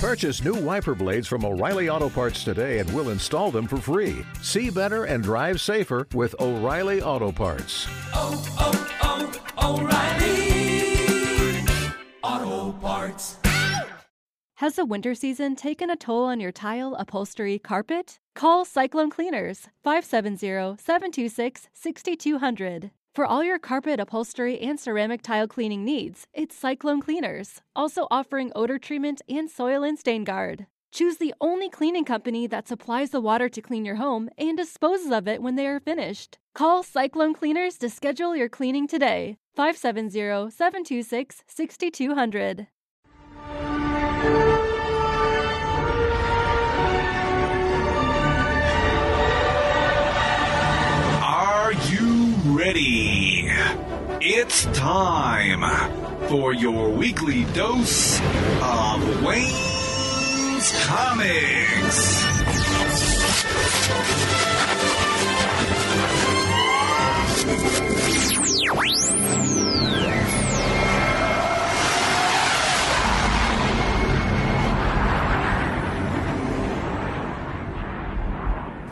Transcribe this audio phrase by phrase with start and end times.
[0.00, 4.24] Purchase new wiper blades from O'Reilly Auto Parts today and we'll install them for free.
[4.40, 7.86] See better and drive safer with O'Reilly Auto Parts.
[8.14, 9.82] Oh, oh, oh,
[12.32, 13.36] O'Reilly Auto Parts.
[14.54, 18.20] Has the winter season taken a toll on your tile, upholstery, carpet?
[18.34, 22.90] Call Cyclone Cleaners 570 726 6200.
[23.12, 28.52] For all your carpet, upholstery, and ceramic tile cleaning needs, it's Cyclone Cleaners, also offering
[28.54, 30.66] odor treatment and soil and stain guard.
[30.92, 35.10] Choose the only cleaning company that supplies the water to clean your home and disposes
[35.10, 36.38] of it when they are finished.
[36.54, 39.38] Call Cyclone Cleaners to schedule your cleaning today.
[39.56, 42.68] 570 726 6200.
[52.70, 53.50] Ready?
[54.20, 55.62] It's time
[56.28, 58.20] for your weekly dose
[58.62, 62.20] of Wayne's Comics.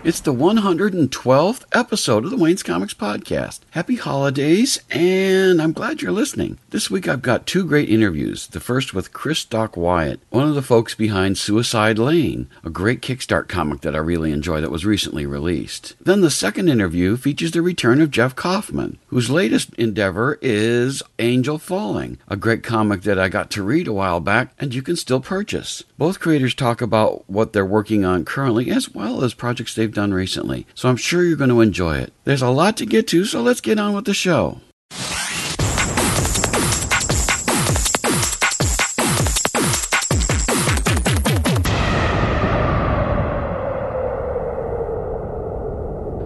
[0.08, 3.60] It's the 112th episode of the Wayne's Comics Podcast.
[3.72, 6.56] Happy holidays, and I'm glad you're listening.
[6.70, 8.46] This week I've got two great interviews.
[8.46, 13.02] The first with Chris Doc Wyatt, one of the folks behind Suicide Lane, a great
[13.02, 15.94] Kickstart comic that I really enjoy that was recently released.
[16.00, 21.58] Then the second interview features the return of Jeff Kaufman, whose latest endeavor is Angel
[21.58, 24.96] Falling, a great comic that I got to read a while back and you can
[24.96, 25.84] still purchase.
[25.98, 30.14] Both creators talk about what they're working on currently as well as projects they've done
[30.14, 32.12] recently, so I'm sure you're going to enjoy it.
[32.22, 34.60] There's a lot to get to, so let's get on with the show.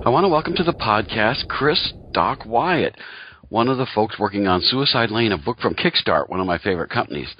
[0.04, 2.96] I want to welcome to the podcast Chris Doc Wyatt,
[3.48, 6.58] one of the folks working on Suicide Lane, a book from Kickstart, one of my
[6.58, 7.34] favorite companies.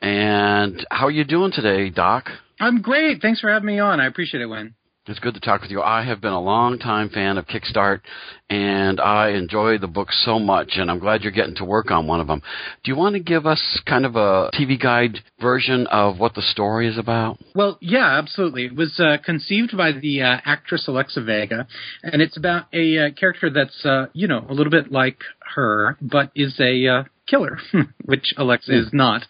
[0.00, 2.30] And how are you doing today, Doc?
[2.58, 3.20] I'm great.
[3.20, 4.00] Thanks for having me on.
[4.00, 4.74] I appreciate it, Win.
[5.06, 5.82] It's good to talk with you.
[5.82, 8.00] I have been a long time fan of Kickstart,
[8.48, 12.06] and I enjoy the book so much, and I'm glad you're getting to work on
[12.06, 12.40] one of them.
[12.82, 16.40] Do you want to give us kind of a TV guide version of what the
[16.40, 17.38] story is about?
[17.54, 18.64] Well, yeah, absolutely.
[18.64, 21.66] It was uh, conceived by the uh, actress Alexa Vega,
[22.02, 25.18] and it's about a uh, character that's, uh, you know, a little bit like
[25.54, 27.58] her, but is a uh, killer,
[28.04, 29.22] which Alexa is not,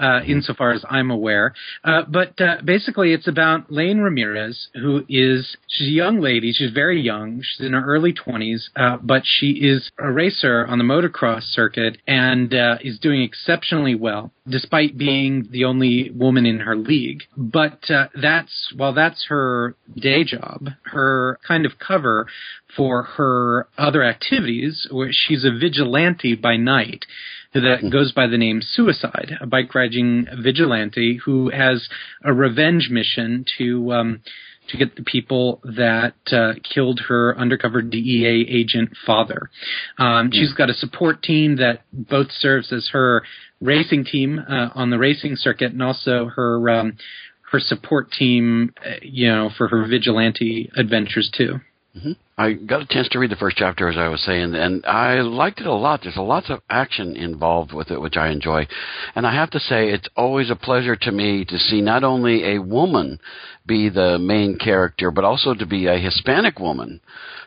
[0.00, 1.54] uh, insofar as I'm aware.
[1.84, 6.52] Uh, but uh, basically, it's about Lane Ramirez, who is she's a young lady.
[6.52, 7.42] She's very young.
[7.42, 11.98] She's in her early 20s, uh, but she is a racer on the motocross circuit
[12.06, 17.22] and uh, is doing exceptionally well, despite being the only woman in her league.
[17.36, 22.26] But uh, that's while that's her day job, her kind of cover
[22.76, 27.04] for her other activities, where she's a vigilante by night
[27.54, 31.88] that goes by the name Suicide, a bike riding vigilante who has
[32.22, 34.22] a revenge mission to um,
[34.68, 39.50] to get the people that uh, killed her undercover DEA agent father.
[39.98, 43.22] Um, she's got a support team that both serves as her
[43.60, 46.96] racing team uh, on the racing circuit and also her um,
[47.52, 51.60] her support team, uh, you know, for her vigilante adventures too.
[51.96, 52.12] Mm-hmm.
[52.36, 55.20] I got a chance to read the first chapter, as I was saying, and I
[55.20, 56.00] liked it a lot.
[56.02, 58.66] There's a lots of action involved with it, which I enjoy.
[59.14, 62.54] And I have to say, it's always a pleasure to me to see not only
[62.54, 63.18] a woman
[63.66, 67.00] be the main character, but also to be a Hispanic woman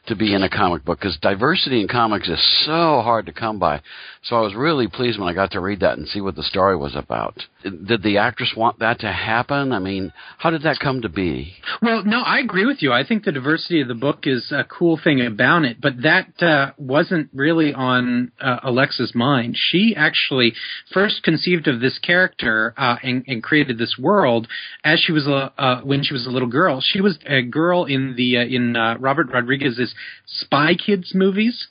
[0.08, 3.60] to be in a comic book, because diversity in comics is so hard to come
[3.60, 3.82] by.
[4.24, 6.44] So I was really pleased when I got to read that and see what the
[6.44, 7.38] story was about.
[7.64, 9.72] Did the actress want that to happen?
[9.72, 11.54] I mean, how did that come to be?
[11.82, 12.92] Well, no, I agree with you.
[12.92, 16.42] I think the diversity of the book is a cool thing about it, but that
[16.42, 19.56] uh, wasn't really on uh, Alexa's mind.
[19.58, 20.54] She actually
[20.94, 24.48] first conceived of this character uh, and, and created this world
[24.84, 26.82] as she was a uh, when she was a little girl.
[26.82, 29.94] She was a girl in the uh, in uh, Robert Rodriguez's
[30.26, 31.68] Spy Kids movies.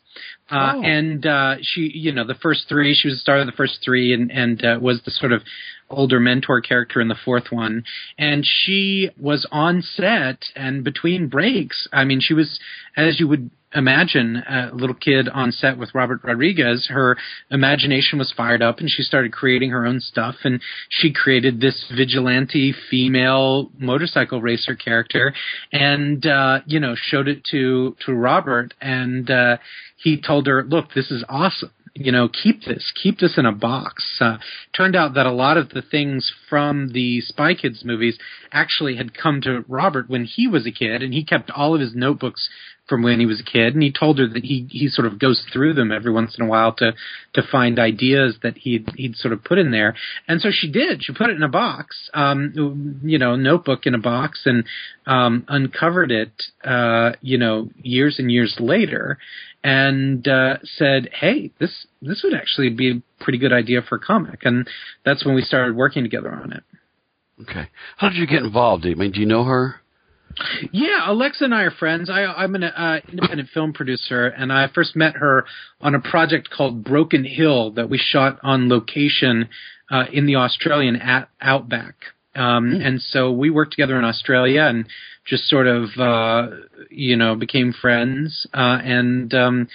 [0.50, 0.82] Uh, Oh.
[0.82, 3.80] and uh, she, you know, the first three, she was the star of the first
[3.84, 5.42] three, and and uh, was the sort of
[5.90, 7.84] older mentor character in the fourth one.
[8.18, 12.58] And she was on set, and between breaks, I mean, she was,
[12.96, 16.88] as you would imagine, a little kid on set with Robert Rodriguez.
[16.90, 17.16] Her
[17.50, 20.36] imagination was fired up, and she started creating her own stuff.
[20.44, 25.34] And she created this vigilante female motorcycle racer character,
[25.72, 29.56] and uh, you know, showed it to to Robert, and uh,
[29.96, 33.52] he told her, "Look, this is awesome." you know, keep this, keep this in a
[33.52, 34.18] box.
[34.20, 34.38] Uh,
[34.76, 38.18] turned out that a lot of the things from the Spy Kids movies
[38.52, 41.80] actually had come to Robert when he was a kid, and he kept all of
[41.80, 42.48] his notebooks
[42.88, 45.18] from when he was a kid, and he told her that he he sort of
[45.18, 46.92] goes through them every once in a while to
[47.34, 49.94] to find ideas that he'd he'd sort of put in there,
[50.26, 51.04] and so she did.
[51.04, 54.64] She put it in a box, um, you know, notebook in a box, and
[55.06, 56.32] um, uncovered it,
[56.64, 59.18] uh, you know, years and years later,
[59.62, 64.00] and uh, said, "Hey, this this would actually be a pretty good idea for a
[64.00, 64.68] comic," and
[65.04, 66.62] that's when we started working together on it.
[67.42, 68.84] Okay, how did you get involved?
[68.86, 69.76] I mean, do you know her?
[70.72, 72.10] Yeah, Alexa and I are friends.
[72.10, 75.44] I, I'm an uh, independent film producer, and I first met her
[75.80, 79.48] on a project called Broken Hill that we shot on location
[79.90, 81.94] uh, in the Australian at, outback.
[82.34, 82.86] Um, mm.
[82.86, 84.86] And so we worked together in Australia and
[85.26, 86.48] just sort of, uh,
[86.90, 88.46] you know, became friends.
[88.54, 89.68] Uh, and, um,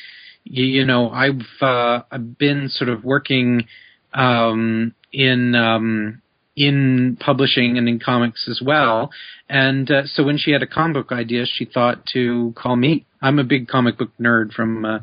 [0.43, 3.67] you, you know, I've, uh, I've been sort of working,
[4.13, 6.21] um, in, um,
[6.55, 9.09] in publishing and in comics as well.
[9.49, 13.05] And uh, so when she had a comic book idea, she thought to call me.
[13.21, 14.99] I'm a big comic book nerd from uh,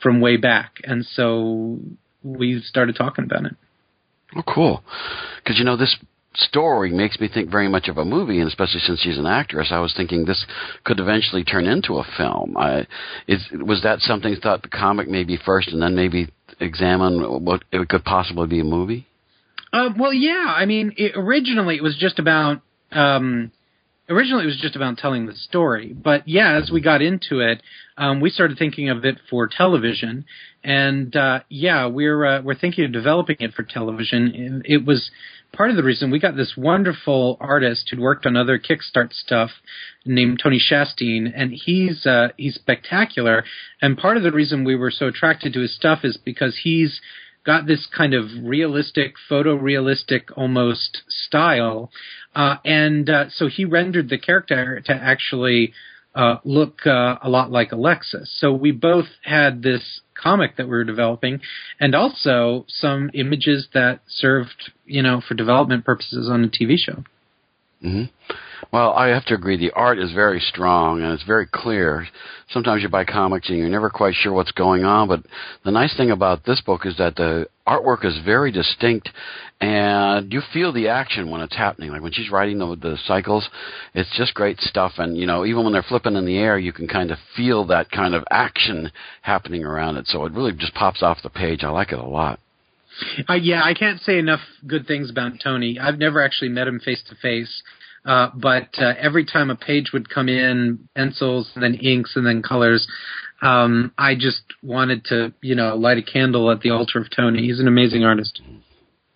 [0.00, 1.78] from way back, and so
[2.24, 3.56] we started talking about it.
[4.36, 4.82] Oh, cool!
[5.36, 5.96] Because you know this
[6.34, 9.68] story makes me think very much of a movie, and especially since she's an actress,
[9.70, 10.44] I was thinking this
[10.84, 12.56] could eventually turn into a film.
[12.56, 12.86] I,
[13.28, 16.28] is was that something thought the comic maybe first, and then maybe
[16.60, 19.06] examine what it could possibly be a movie?
[19.72, 20.52] Uh, well, yeah.
[20.56, 22.60] I mean, it, originally it was just about.
[22.90, 23.52] Um,
[24.08, 27.62] originally it was just about telling the story, but yeah, as we got into it,
[27.96, 30.24] um, we started thinking of it for television,
[30.62, 34.62] and uh, yeah, we're uh, we're thinking of developing it for television.
[34.64, 35.10] It was
[35.52, 39.50] part of the reason we got this wonderful artist who'd worked on other Kickstart stuff
[40.04, 43.44] named Tony Shasteen, and he's uh, he's spectacular.
[43.80, 47.00] And part of the reason we were so attracted to his stuff is because he's
[47.44, 51.90] got this kind of realistic, photorealistic almost style.
[52.34, 55.72] Uh, and uh, so he rendered the character to actually
[56.14, 58.30] uh, look uh, a lot like Alexis.
[58.38, 61.40] So we both had this comic that we were developing,
[61.80, 67.04] and also some images that served, you know, for development purposes on a TV show.
[67.84, 68.04] Mm-hmm.
[68.72, 69.58] Well, I have to agree.
[69.58, 72.06] The art is very strong and it's very clear.
[72.50, 75.22] Sometimes you buy comics and you're never quite sure what's going on, but
[75.64, 79.10] the nice thing about this book is that the artwork is very distinct
[79.60, 81.90] and you feel the action when it's happening.
[81.90, 83.48] Like when she's riding the, the cycles,
[83.94, 84.92] it's just great stuff.
[84.96, 87.66] And, you know, even when they're flipping in the air, you can kind of feel
[87.66, 88.90] that kind of action
[89.22, 90.06] happening around it.
[90.06, 91.62] So it really just pops off the page.
[91.62, 92.40] I like it a lot.
[93.28, 95.78] Uh, yeah, I can't say enough good things about Tony.
[95.78, 97.62] I've never actually met him face to face,
[98.04, 102.26] uh, but uh, every time a page would come in, pencils and then inks and
[102.26, 102.86] then colors,
[103.42, 107.42] um, I just wanted to, you know, light a candle at the altar of Tony.
[107.42, 108.40] He's an amazing artist.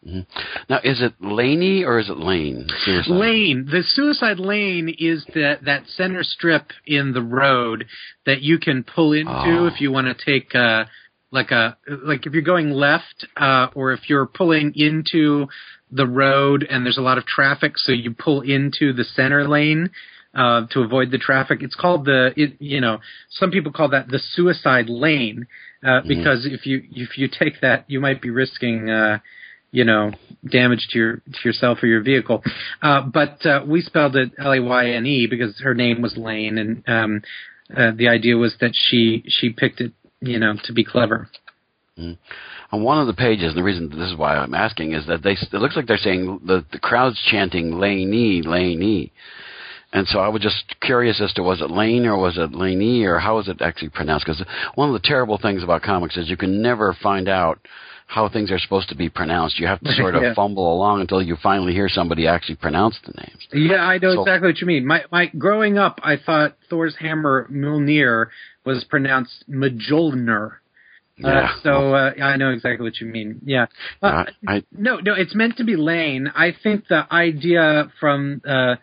[0.06, 0.20] Mm-hmm.
[0.68, 2.68] Now, is it Laney or is it Lane?
[2.84, 3.10] Suicide?
[3.10, 3.68] Lane.
[3.70, 7.86] The suicide lane is that that center strip in the road
[8.24, 9.66] that you can pull into oh.
[9.66, 10.54] if you want to take.
[10.54, 10.84] Uh,
[11.36, 15.46] like a like if you're going left uh, or if you're pulling into
[15.92, 19.90] the road and there's a lot of traffic, so you pull into the center lane
[20.34, 21.62] uh, to avoid the traffic.
[21.62, 22.98] It's called the it, you know
[23.30, 25.46] some people call that the suicide lane
[25.84, 26.08] uh, mm-hmm.
[26.08, 28.90] because if you if you take that you might be risking.
[28.90, 29.18] Uh,
[29.72, 30.12] you know,
[30.48, 32.42] damage to your to yourself or your vehicle,
[32.80, 36.16] uh, but uh, we spelled it L A Y N E because her name was
[36.16, 37.22] Lane, and um,
[37.76, 39.92] uh, the idea was that she she picked it
[40.26, 41.28] you know, to be clever.
[41.98, 42.18] Mm.
[42.72, 45.22] On one of the pages, and the reason this is why I'm asking is that
[45.22, 49.12] they it looks like they're saying the the crowd's chanting Laney, Laney.
[49.92, 53.04] And so I was just curious as to was it Lane or was it Laney
[53.04, 54.26] or how is it actually pronounced?
[54.26, 57.60] Because one of the terrible things about comics is you can never find out
[58.06, 59.58] how things are supposed to be pronounced.
[59.58, 60.34] You have to sort of yeah.
[60.34, 63.46] fumble along until you finally hear somebody actually pronounce the names.
[63.52, 64.86] Yeah, I know so, exactly what you mean.
[64.86, 68.26] My my growing up, I thought Thor's hammer Mjolnir
[68.64, 70.56] was pronounced Mjolnir.
[71.22, 71.38] Uh, yeah.
[71.40, 73.40] Uh, so uh, I know exactly what you mean.
[73.44, 73.66] Yeah.
[74.02, 76.30] Uh, I, no, no, it's meant to be Lane.
[76.34, 78.76] I think the idea from uh,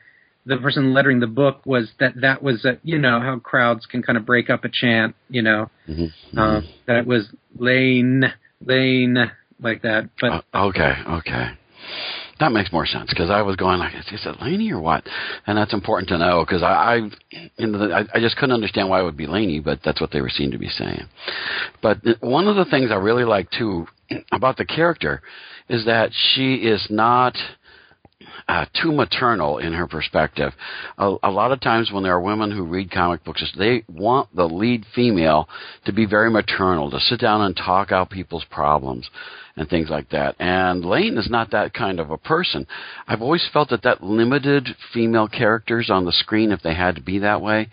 [0.46, 4.02] the person lettering the book was that that was a, you know how crowds can
[4.02, 5.16] kind of break up a chant.
[5.30, 6.38] You know, mm-hmm.
[6.38, 6.68] Uh, mm-hmm.
[6.88, 8.24] that it was Lane,
[8.66, 10.10] Lane, like that.
[10.20, 11.52] But oh, okay, okay.
[12.40, 15.08] That makes more sense because I was going like, is it Laney or what?
[15.46, 16.96] And that's important to know because I, I,
[17.58, 20.12] in the, I, I just couldn't understand why it would be Laney, but that's what
[20.12, 21.06] they were seen to be saying.
[21.82, 23.88] But one of the things I really like too
[24.32, 25.22] about the character
[25.70, 27.36] is that she is not.
[28.48, 30.52] Uh, too maternal in her perspective.
[30.98, 34.34] A, a lot of times when there are women who read comic books, they want
[34.36, 35.48] the lead female
[35.86, 39.10] to be very maternal, to sit down and talk out people's problems
[39.56, 40.36] and things like that.
[40.40, 42.66] And Lane is not that kind of a person.
[43.08, 47.02] I've always felt that that limited female characters on the screen if they had to
[47.02, 47.70] be that way.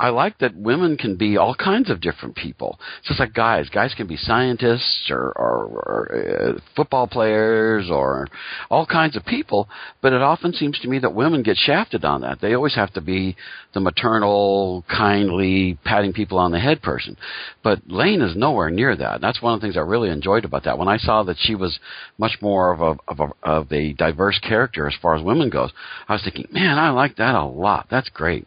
[0.00, 2.80] I like that women can be all kinds of different people.
[3.00, 3.68] It's just like guys.
[3.68, 8.26] Guys can be scientists or, or, or uh, football players or
[8.70, 9.68] all kinds of people,
[10.00, 12.40] but it often seems to me that women get shafted on that.
[12.40, 13.36] They always have to be
[13.74, 17.18] the maternal, kindly, patting people on the head person.
[17.62, 19.20] But Lane is nowhere near that.
[19.20, 20.78] That's one of the things I really enjoyed about that.
[20.78, 21.78] When I saw that she was
[22.18, 25.70] much more of a of a, of a diverse character as far as women goes,
[26.08, 27.86] I was thinking, man, I like that a lot.
[27.90, 28.46] That's great.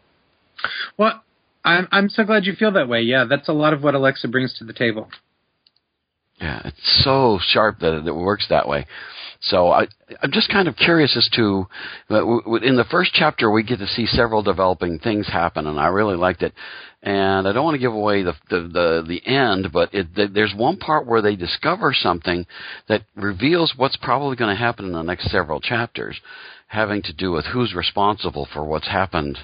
[0.96, 1.22] Well,
[1.64, 3.02] I'm I'm so glad you feel that way.
[3.02, 5.08] Yeah, that's a lot of what Alexa brings to the table.
[6.40, 8.86] Yeah, it's so sharp that it works that way.
[9.40, 9.86] So I,
[10.22, 11.66] I'm just kind of curious as to,
[12.10, 15.88] uh, in the first chapter, we get to see several developing things happen, and I
[15.88, 16.54] really liked it.
[17.04, 20.26] And I don't want to give away the the the, the end, but it, the,
[20.26, 22.46] there's one part where they discover something
[22.88, 26.18] that reveals what's probably going to happen in the next several chapters
[26.66, 29.38] having to do with who's responsible for what's happened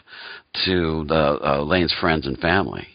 [0.64, 2.88] to the uh, Lane's friends and family.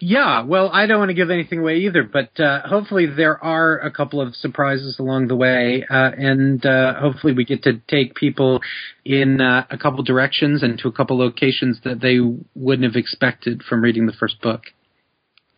[0.00, 3.78] Yeah, well, I don't want to give anything away either, but uh, hopefully there are
[3.78, 8.14] a couple of surprises along the way, uh, and uh, hopefully we get to take
[8.14, 8.60] people
[9.04, 12.18] in uh, a couple directions and to a couple locations that they
[12.54, 14.62] wouldn't have expected from reading the first book.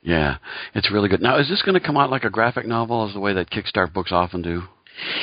[0.03, 0.37] Yeah,
[0.75, 1.23] it's really good.
[1.23, 3.51] Now, is this going to come out like a graphic novel, as the way that
[3.51, 4.63] Kickstart books often do?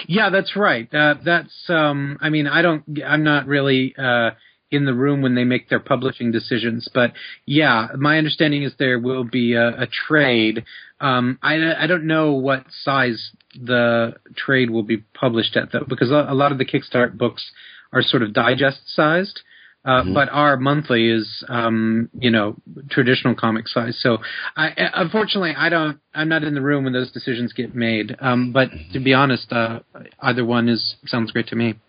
[0.08, 0.92] Yeah, that's right.
[0.94, 2.84] Uh, that's um, I mean, I don't.
[3.06, 4.32] I'm not really uh,
[4.72, 7.12] in the room when they make their publishing decisions, but
[7.46, 10.64] yeah, my understanding is there will be a, a trade.
[11.00, 16.12] Um, I I don't know what size the trade will be published at though, because
[16.12, 17.52] a, a lot of the Kickstart books
[17.92, 19.42] are sort of digest sized.
[19.84, 20.14] Uh, mm-hmm.
[20.14, 22.56] But our monthly is, um, you know,
[22.92, 23.98] traditional comic size.
[24.00, 24.20] So,
[24.56, 26.00] I, unfortunately, I don't.
[26.14, 28.16] I'm not in the room when those decisions get made.
[28.20, 29.80] Um, but to be honest, uh,
[30.22, 31.80] either one is sounds great to me.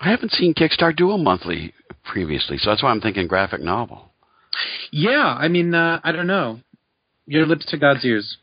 [0.00, 1.72] I haven't seen Kickstart do a monthly
[2.04, 4.12] previously, so that's why I'm thinking graphic novel.
[4.90, 6.60] Yeah, I mean, uh, I don't know.
[7.26, 8.36] Your lips to God's ears.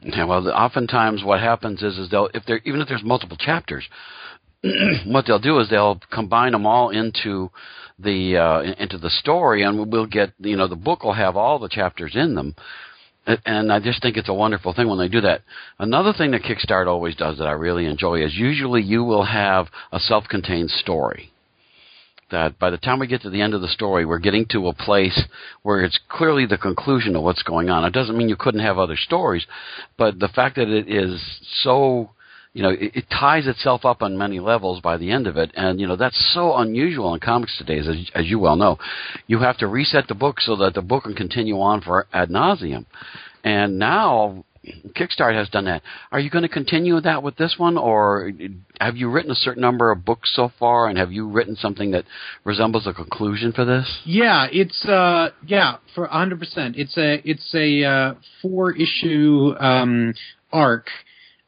[0.00, 3.84] Yeah, well, oftentimes what happens is, is they'll if there even if there's multiple chapters,
[5.06, 7.50] what they'll do is they'll combine them all into
[7.98, 11.58] the uh, into the story, and we'll get you know the book will have all
[11.58, 12.54] the chapters in them.
[13.44, 15.42] And I just think it's a wonderful thing when they do that.
[15.78, 19.66] Another thing that Kickstarter always does that I really enjoy is usually you will have
[19.90, 21.32] a self-contained story
[22.30, 24.68] that by the time we get to the end of the story, we're getting to
[24.68, 25.24] a place
[25.62, 27.84] where it's clearly the conclusion of what's going on.
[27.84, 29.46] It doesn't mean you couldn't have other stories,
[29.96, 31.20] but the fact that it is
[31.62, 32.10] so
[32.56, 35.52] you know, it, it, ties itself up on many levels by the end of it,
[35.54, 38.78] and you know that's so unusual in comics today, as, as you well know.
[39.26, 42.30] You have to reset the book so that the book can continue on for ad
[42.30, 42.86] nauseum,
[43.44, 44.46] and now
[44.96, 45.82] Kickstart has done that.
[46.10, 48.32] Are you going to continue that with this one, or
[48.80, 51.90] have you written a certain number of books so far, and have you written something
[51.90, 52.06] that
[52.44, 54.00] resembles a conclusion for this?
[54.06, 56.38] Yeah, it's uh, yeah, for 100.
[56.38, 60.14] percent It's a it's a uh, four issue um,
[60.50, 60.86] arc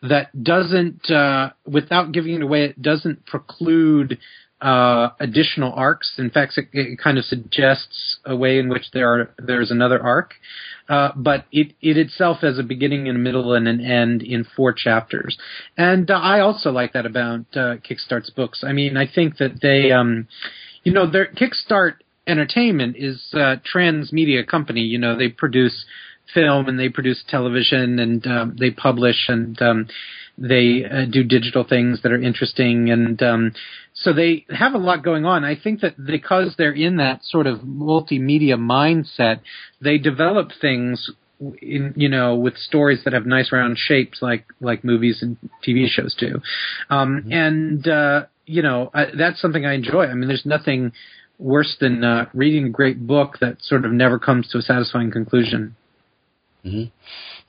[0.02, 4.18] that doesn't, uh, without giving it away, it doesn't preclude
[4.60, 6.14] uh, additional arcs.
[6.18, 10.02] In fact, it, it, kind of suggests a way in which there are there's another
[10.02, 10.34] arc,
[10.88, 14.44] uh, but it it itself has a beginning and a middle and an end in
[14.56, 15.38] four chapters.
[15.76, 18.64] And uh, I also like that about uh, Kickstart's books.
[18.66, 20.26] I mean, I think that they, um,
[20.82, 21.94] you know, their Kickstart
[22.26, 24.80] Entertainment is a transmedia company.
[24.80, 25.86] You know, they produce
[26.34, 29.88] film and they produce television and um, they publish and um,
[30.36, 33.52] they uh, do digital things that are interesting and um,
[33.94, 35.44] so they have a lot going on.
[35.44, 39.40] I think that because they're in that sort of multimedia mindset,
[39.80, 41.10] they develop things
[41.60, 45.88] in you know with stories that have nice round shapes like like movies and TV
[45.88, 46.40] shows do,
[46.90, 47.32] um, mm-hmm.
[47.32, 50.06] and uh, you know I, that's something I enjoy.
[50.06, 50.92] I mean, there's nothing
[51.38, 55.10] worse than uh, reading a great book that sort of never comes to a satisfying
[55.10, 55.76] conclusion.
[56.68, 56.84] Mm-hmm.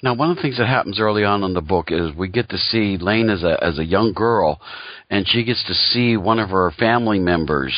[0.01, 2.49] Now, one of the things that happens early on in the book is we get
[2.49, 4.61] to see Lane as a as a young girl,
[5.09, 7.75] and she gets to see one of her family members.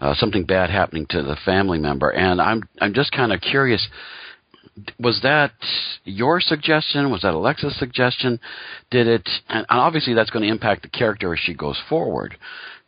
[0.00, 3.86] Uh, something bad happening to the family member, and I'm I'm just kind of curious.
[5.00, 5.52] Was that
[6.04, 7.10] your suggestion?
[7.10, 8.38] Was that Alexa's suggestion?
[8.90, 9.28] Did it?
[9.48, 12.36] And obviously, that's going to impact the character as she goes forward.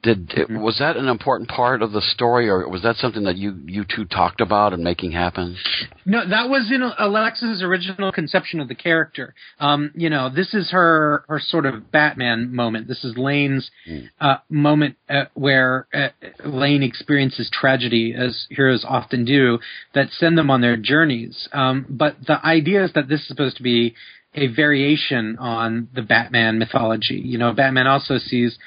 [0.02, 3.36] Did it, was that an important part of the story, or was that something that
[3.36, 5.58] you you two talked about and making happen?
[6.06, 9.34] No, that was in Alexa's original conception of the character.
[9.58, 12.88] Um, you know, this is her her sort of Batman moment.
[12.88, 14.08] This is Lane's mm.
[14.18, 16.08] uh, moment uh, where uh,
[16.46, 19.58] Lane experiences tragedy, as heroes often do,
[19.94, 21.46] that send them on their journeys.
[21.52, 23.94] Um, but the idea is that this is supposed to be
[24.34, 27.20] a variation on the Batman mythology.
[27.22, 28.58] You know, Batman also sees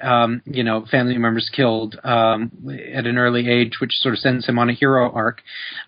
[0.00, 2.50] um, you know, family members killed um,
[2.94, 5.42] at an early age, which sort of sends him on a hero arc.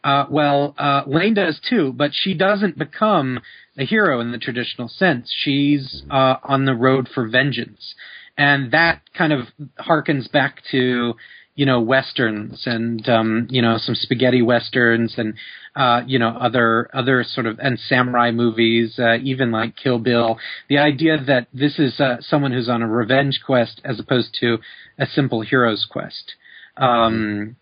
[0.04, 3.40] Uh, well, uh, Lane does too, but she doesn't become
[3.78, 5.32] a hero in the traditional sense.
[5.34, 7.94] She's uh, on the road for vengeance,
[8.37, 9.46] and that kind of
[9.78, 11.14] harkens back to
[11.54, 15.35] you know westerns and um, you know some spaghetti westerns and
[15.76, 20.38] uh, you know other other sort of and samurai movies, uh, even like Kill Bill.
[20.69, 24.59] The idea that this is uh, someone who's on a revenge quest as opposed to
[24.99, 26.35] a simple hero's quest,
[26.76, 27.57] um,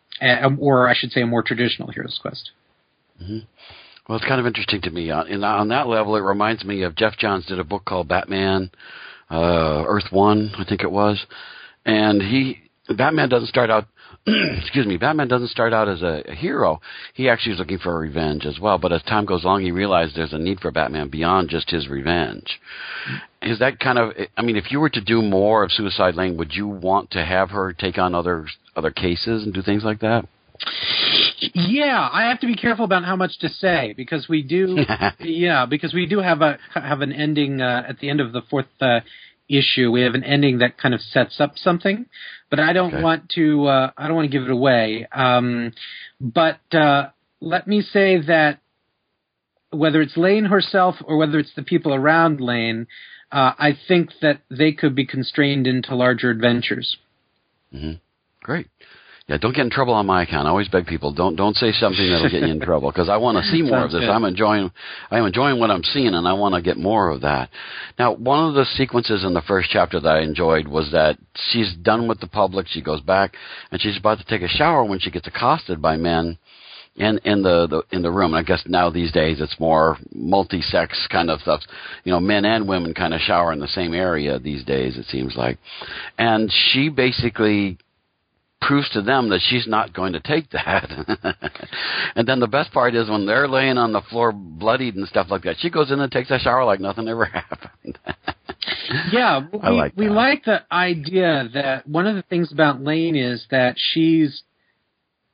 [0.58, 2.50] or I should say, a more traditional hero's quest.
[3.22, 3.38] Mm-hmm.
[4.08, 5.10] Well, it's kind of interesting to me.
[5.10, 8.70] On, on that level, it reminds me of Geoff Johns did a book called Batman
[9.30, 11.22] uh, Earth One, I think it was,
[11.84, 13.86] and he Batman doesn't start out
[14.58, 16.80] excuse me, Batman doesn't start out as a, a, hero.
[17.14, 18.78] He actually is looking for revenge as well.
[18.78, 21.88] But as time goes along, he realizes there's a need for Batman beyond just his
[21.88, 22.60] revenge.
[23.42, 24.12] Is that kind of?
[24.36, 27.24] I mean, if you were to do more of Suicide Lane, would you want to
[27.24, 30.26] have her take on other other cases and do things like that?
[31.54, 34.78] Yeah, I have to be careful about how much to say because we do.
[35.20, 38.42] yeah, because we do have a have an ending uh, at the end of the
[38.50, 39.00] fourth uh,
[39.48, 39.90] issue.
[39.90, 42.06] We have an ending that kind of sets up something
[42.50, 43.02] but I don't okay.
[43.02, 43.66] want to.
[43.66, 45.06] Uh, I don't want to give it away.
[45.12, 45.72] Um,
[46.20, 48.60] but uh, let me say that
[49.70, 52.86] whether it's Lane herself or whether it's the people around Lane,
[53.30, 56.96] uh, I think that they could be constrained into larger adventures.
[57.74, 57.94] Mm-hmm.
[58.42, 58.68] Great.
[59.28, 60.46] Yeah, don't get in trouble on my account.
[60.46, 63.18] I always beg people don't don't say something that'll get you in trouble because I
[63.18, 64.00] want to see more of this.
[64.00, 64.08] Good.
[64.08, 64.70] I'm enjoying
[65.10, 67.50] I'm enjoying what I'm seeing, and I want to get more of that.
[67.98, 71.18] Now, one of the sequences in the first chapter that I enjoyed was that
[71.50, 72.68] she's done with the public.
[72.68, 73.34] She goes back,
[73.70, 76.38] and she's about to take a shower when she gets accosted by men
[76.96, 78.32] in in the, the in the room.
[78.32, 81.60] And I guess now these days it's more multi-sex kind of stuff.
[82.04, 84.96] You know, men and women kind of shower in the same area these days.
[84.96, 85.58] It seems like,
[86.16, 87.76] and she basically
[88.60, 90.90] proves to them that she's not going to take that.
[92.16, 95.28] and then the best part is when they're laying on the floor bloodied and stuff
[95.30, 97.98] like that, she goes in and takes a shower like nothing ever happened.
[99.12, 103.46] yeah, we, like we like the idea that one of the things about Lane is
[103.50, 104.42] that she's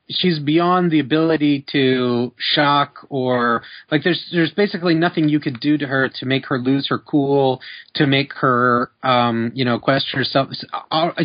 [0.09, 5.77] she's beyond the ability to shock or like there's there's basically nothing you could do
[5.77, 7.59] to her to make her lose her cool
[7.95, 10.49] to make her um you know question herself.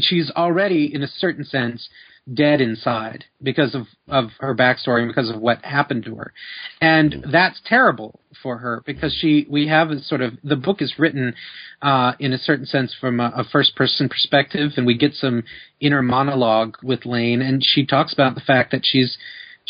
[0.00, 1.88] She's already in a certain sense
[2.32, 6.32] dead inside because of of her backstory and because of what happened to her.
[6.80, 10.94] And that's terrible for her because she we have a sort of the book is
[10.98, 11.34] written
[11.82, 15.42] uh, in a certain sense from a, a, first person perspective and we get some
[15.80, 19.16] inner monologue with Lane and she talks about the fact that she's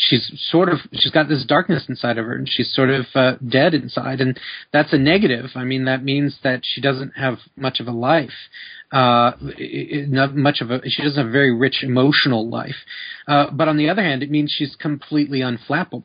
[0.01, 3.33] she's sort of she's got this darkness inside of her and she's sort of uh,
[3.47, 4.39] dead inside and
[4.73, 8.29] that's a negative i mean that means that she doesn't have much of a life
[8.91, 12.75] uh, not much of a she doesn't have a very rich emotional life
[13.27, 16.03] uh, but on the other hand it means she's completely unflappable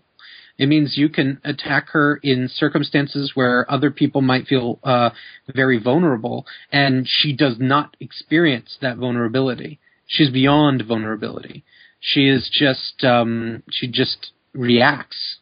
[0.59, 5.11] it means you can attack her in circumstances where other people might feel uh,
[5.55, 9.79] very vulnerable, and she does not experience that vulnerability.
[10.07, 11.65] She's beyond vulnerability.
[12.09, 15.39] She is just um, she just reacts.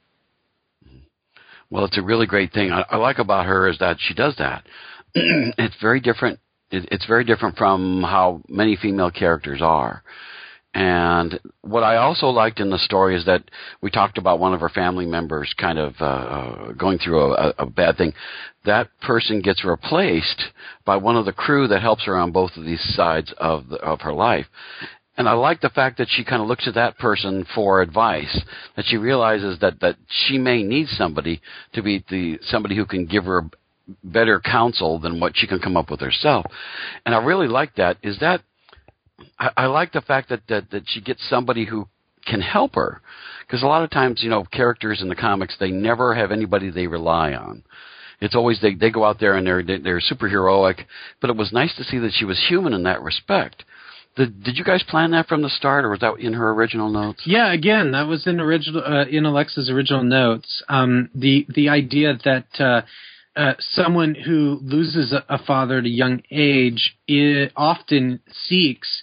[1.69, 2.73] Well, it's a really great thing.
[2.73, 4.65] I, I like about her is that she does that.
[5.15, 6.41] it's very different.
[6.71, 10.03] It, it's very different from how many female characters are.
[10.73, 13.45] And what I also liked in the story is that
[13.83, 17.55] we talked about one of her family members kind of uh, uh, going through a,
[17.59, 18.15] a bad thing.
[18.65, 20.43] That person gets replaced
[20.87, 23.77] by one of the crew that helps her on both of these sides of the,
[23.77, 24.47] of her life.
[25.17, 28.41] And I like the fact that she kind of looks at that person for advice.
[28.77, 31.41] That she realizes that that she may need somebody
[31.73, 33.43] to be the somebody who can give her
[34.03, 36.47] better counsel than what she can come up with herself.
[37.07, 37.99] And I really like that.
[38.03, 38.43] Is that
[39.39, 41.89] I, I like the fact that, that that she gets somebody who
[42.27, 43.01] can help her
[43.47, 46.71] because a lot of times you know characters in the comics they never have anybody
[46.71, 47.63] they rely on
[48.21, 50.85] it's always they they go out there and they're they're superheroic
[51.21, 53.65] but it was nice to see that she was human in that respect
[54.17, 56.91] did, did you guys plan that from the start or was that in her original
[56.91, 57.23] notes?
[57.27, 60.63] Yeah again that was in original uh, in alexa's original notes.
[60.69, 62.83] Um, the the idea that uh,
[63.37, 66.97] uh, someone who loses a, a father at a young age
[67.57, 69.03] often seeks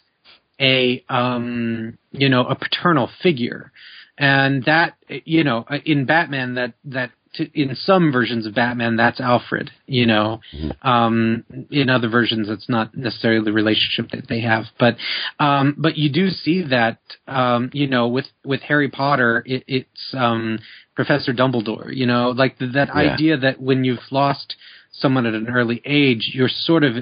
[0.59, 3.71] a um, you know a paternal figure,
[4.17, 9.19] and that you know in Batman that that to, in some versions of Batman, that's
[9.19, 9.71] Alfred.
[9.85, 10.87] You know, mm-hmm.
[10.87, 14.65] um, in other versions, it's not necessarily the relationship that they have.
[14.79, 14.97] But
[15.39, 20.13] um, but you do see that um, you know with with Harry Potter, it, it's
[20.13, 20.59] um,
[20.95, 21.95] Professor Dumbledore.
[21.95, 22.93] You know, like that yeah.
[22.93, 24.55] idea that when you've lost
[24.91, 26.95] someone at an early age, you're sort of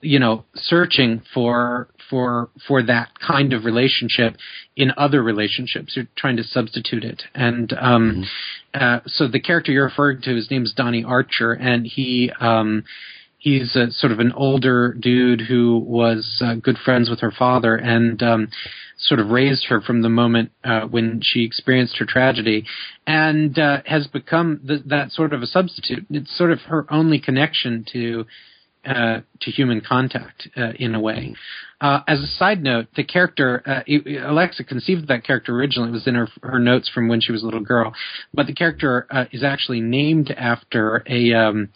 [0.00, 4.36] you know searching for for for that kind of relationship
[4.76, 8.24] in other relationships you're trying to substitute it and um
[8.74, 8.82] mm-hmm.
[8.82, 12.84] uh, so the character you're referring to his name is Donnie Archer and he um
[13.38, 17.74] he's a, sort of an older dude who was uh, good friends with her father
[17.74, 18.48] and um
[18.98, 22.64] sort of raised her from the moment uh, when she experienced her tragedy,
[23.06, 26.06] and uh, has become that sort of a substitute.
[26.10, 28.24] It's sort of her only connection to
[28.86, 31.34] uh, to human contact uh, in a way.
[31.80, 35.90] Uh, as a side note, the character uh, Alexa conceived that character originally.
[35.90, 37.94] It was in her her notes from when she was a little girl,
[38.32, 41.32] but the character uh, is actually named after a.
[41.32, 41.70] Um,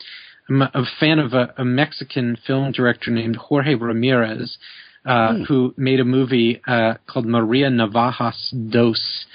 [0.50, 4.56] I'm a fan of a, a, Mexican film director named Jorge Ramirez,
[5.06, 5.46] mm.
[5.46, 6.62] who made a movie
[7.06, 9.26] called Maria Navajas Dos,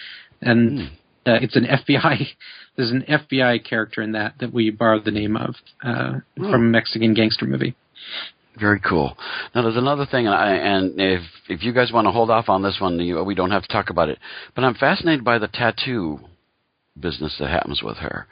[0.42, 0.90] and mm.
[1.28, 2.30] it's an FBI
[2.76, 6.52] there's an FBI character in that that we borrowed the name of uh, oh.
[6.52, 7.76] from a Mexican gangster movie.
[8.60, 9.18] Very cool.
[9.56, 12.50] Now, there's another thing, and, I, and if if you guys want to hold off
[12.50, 14.20] on this one, you, we don't have to talk about it.
[14.56, 16.20] But I'm fascinated by the tattoo
[17.00, 18.28] business that happens with her.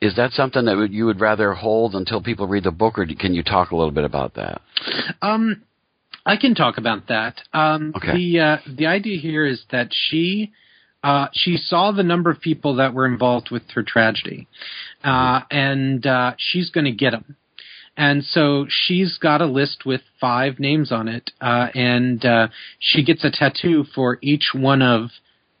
[0.00, 3.32] Is that something that you would rather hold until people read the book, or can
[3.32, 4.60] you talk a little bit about that?
[5.22, 5.62] Um,
[6.26, 7.40] I can talk about that.
[7.52, 8.12] Um, okay.
[8.12, 10.52] The uh, the idea here is that she
[11.04, 14.48] uh, she saw the number of people that were involved with her tragedy,
[15.04, 17.36] uh, and uh, she's going to get them.
[17.94, 23.04] And so she's got a list with five names on it, uh, and uh, she
[23.04, 25.10] gets a tattoo for each one of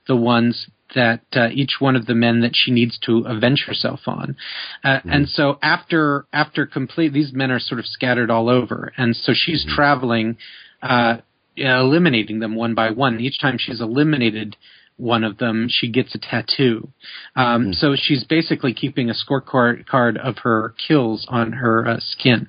[0.08, 4.00] the ones that uh, each one of the men that she needs to avenge herself
[4.06, 4.36] on.
[4.82, 5.10] Uh, mm-hmm.
[5.10, 9.32] And so after after complete, these men are sort of scattered all over, and so
[9.34, 9.74] she's mm-hmm.
[9.74, 10.36] traveling,
[10.80, 11.18] uh,
[11.54, 13.20] eliminating them one by one.
[13.20, 14.56] Each time she's eliminated
[14.96, 16.88] one of them, she gets a tattoo.
[17.34, 17.74] Um, mm.
[17.74, 22.48] So she's basically keeping a scorecard card of her kills on her uh, skin.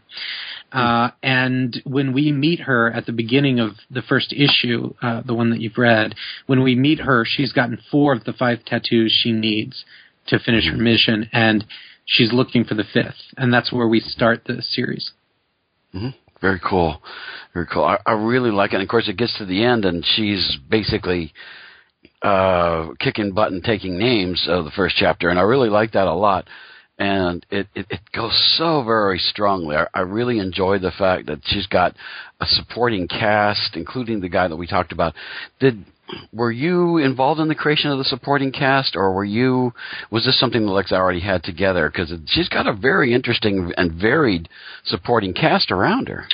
[0.72, 0.78] Hmm.
[0.78, 5.34] Uh, and when we meet her at the beginning of the first issue, uh, the
[5.34, 9.18] one that you've read, when we meet her, she's gotten four of the five tattoos
[9.24, 9.84] she needs
[10.28, 10.84] to finish her hmm.
[10.84, 11.66] mission, and
[12.06, 13.34] she's looking for the fifth.
[13.38, 15.12] And that's where we start the series.
[15.94, 16.10] Mm-hmm.
[16.42, 17.02] Very cool.
[17.54, 17.86] Very cool.
[17.86, 18.76] I, I really like it.
[18.76, 21.34] And of course, it gets to the end, and she's basically
[22.26, 26.08] uh, kicking butt and taking names of the first chapter, and I really like that
[26.08, 26.48] a lot.
[26.98, 29.76] And it, it, it goes so very strongly.
[29.76, 31.94] I, I really enjoy the fact that she's got
[32.40, 35.14] a supporting cast, including the guy that we talked about.
[35.60, 35.86] Did
[36.32, 39.74] were you involved in the creation of the supporting cast, or were you
[40.10, 41.92] was this something that Alexa already had together?
[41.92, 44.50] Because she's got a very interesting and varied
[44.86, 46.28] supporting cast around her.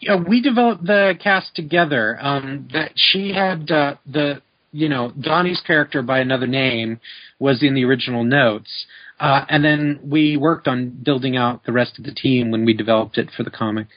[0.00, 2.18] Yeah, we developed the cast together.
[2.20, 4.42] Um, that she had uh, the
[4.78, 7.00] you know, Donnie's character by another name
[7.40, 8.86] was in the original notes.
[9.18, 12.72] Uh, and then we worked on building out the rest of the team when we
[12.72, 13.88] developed it for the comic.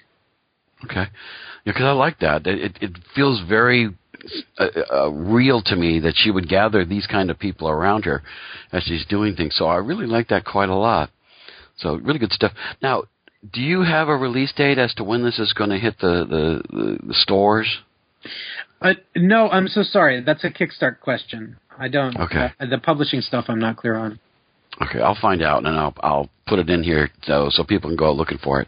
[0.83, 1.05] Okay,
[1.63, 2.47] yeah, because I like that.
[2.47, 3.89] It it feels very
[4.57, 8.23] uh, uh, real to me that she would gather these kind of people around her
[8.71, 9.55] as she's doing things.
[9.55, 11.11] So I really like that quite a lot.
[11.77, 12.53] So really good stuff.
[12.81, 13.03] Now,
[13.53, 16.25] do you have a release date as to when this is going to hit the,
[16.27, 17.67] the, the stores?
[18.81, 20.21] Uh, no, I'm so sorry.
[20.21, 21.57] That's a Kickstart question.
[21.77, 22.17] I don't.
[22.17, 22.51] Okay.
[22.59, 24.19] Uh, the publishing stuff, I'm not clear on.
[24.81, 27.97] Okay, I'll find out and I'll I'll put it in here so so people can
[27.97, 28.67] go looking for it.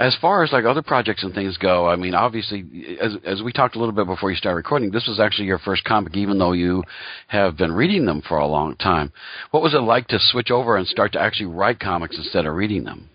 [0.00, 2.64] As far as like other projects and things go, I mean, obviously,
[3.00, 5.58] as as we talked a little bit before you start recording, this was actually your
[5.58, 6.82] first comic, even though you
[7.28, 9.12] have been reading them for a long time.
[9.50, 12.54] What was it like to switch over and start to actually write comics instead of
[12.54, 13.10] reading them?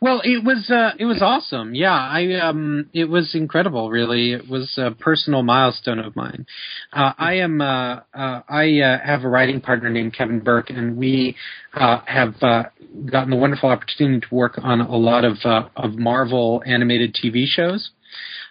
[0.00, 1.74] Well, it was uh, it was awesome.
[1.74, 3.90] Yeah, I um, it was incredible.
[3.90, 6.46] Really, it was a personal milestone of mine.
[6.92, 10.96] Uh, I am uh, uh, I uh, have a writing partner named Kevin Burke, and
[10.96, 11.36] we
[11.74, 12.64] uh, have uh,
[13.10, 15.38] gotten the wonderful opportunity to work on a lot of
[15.76, 17.90] of Marvel animated TV shows.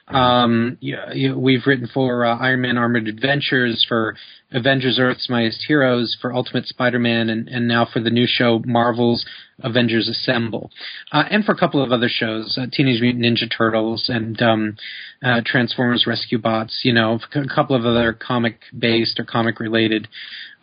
[0.07, 4.15] Um, yeah, we've written for uh, Iron Man Armored Adventures, for
[4.51, 9.25] Avengers Earth's Mightiest Heroes, for Ultimate Spider-Man, and, and now for the new show Marvel's
[9.63, 10.71] Avengers Assemble,
[11.11, 14.77] uh, and for a couple of other shows, uh, Teenage Mutant Ninja Turtles and um,
[15.21, 16.81] uh, Transformers Rescue Bots.
[16.83, 20.07] You know, a couple of other comic-based or comic-related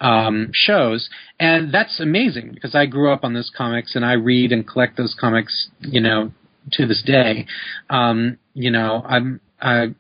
[0.01, 4.53] um, shows, and that's amazing because I grew up on those comics and I read
[4.53, 5.69] and collect those comics.
[5.81, 6.33] You know,
[6.73, 7.47] to this day.
[7.91, 9.95] Um, you know, I'm I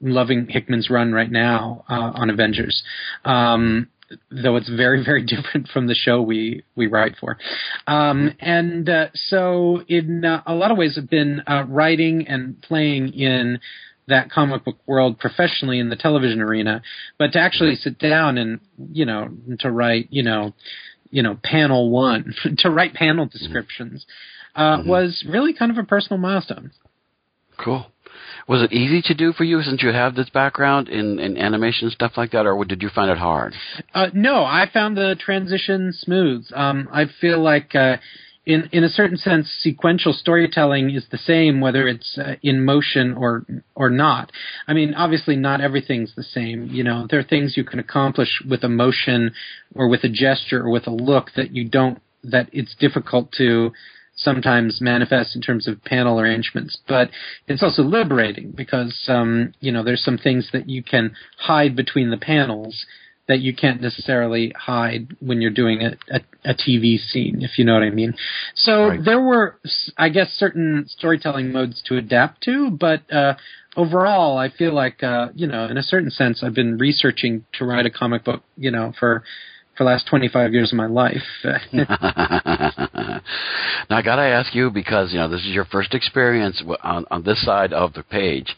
[0.00, 2.82] loving Hickman's run right now uh, on Avengers.
[3.24, 3.88] Um,
[4.30, 7.38] though it's very very different from the show we we write for
[7.86, 12.60] um, and uh, so in uh, a lot of ways i've been uh, writing and
[12.62, 13.58] playing in
[14.06, 16.82] that comic book world professionally in the television arena
[17.18, 18.60] but to actually sit down and
[18.92, 20.52] you know to write you know
[21.10, 24.04] you know panel one to write panel descriptions
[24.56, 24.88] uh, Mm-hmm.
[24.88, 26.70] was really kind of a personal milestone
[27.56, 27.86] Cool.
[28.48, 31.86] Was it easy to do for you since you have this background in, in animation
[31.86, 33.54] and stuff like that, or did you find it hard?
[33.94, 36.44] Uh, no, I found the transition smooth.
[36.54, 37.96] Um, I feel like, uh,
[38.44, 43.14] in in a certain sense, sequential storytelling is the same whether it's uh, in motion
[43.14, 44.30] or or not.
[44.68, 46.68] I mean, obviously, not everything's the same.
[46.70, 49.32] You know, there are things you can accomplish with a motion
[49.74, 53.72] or with a gesture or with a look that you don't that it's difficult to
[54.16, 57.10] sometimes manifest in terms of panel arrangements, but
[57.48, 62.10] it's also liberating because um, you know there's some things that you can hide between
[62.10, 62.86] the panels
[63.26, 67.64] that you can't necessarily hide when you're doing a, a, a TV scene, if you
[67.64, 68.14] know what I mean.
[68.54, 69.00] So Right.
[69.02, 73.34] there were, s- I guess, certain storytelling modes to adapt to, but uh,
[73.76, 77.64] overall, I feel like uh, you know, in a certain sense, I've been researching to
[77.64, 79.24] write a comic book, you know, for
[79.76, 81.22] for the last 25 years of my life.
[81.44, 81.56] now
[83.90, 87.22] I got to ask you because you know this is your first experience on on
[87.22, 88.54] this side of the page.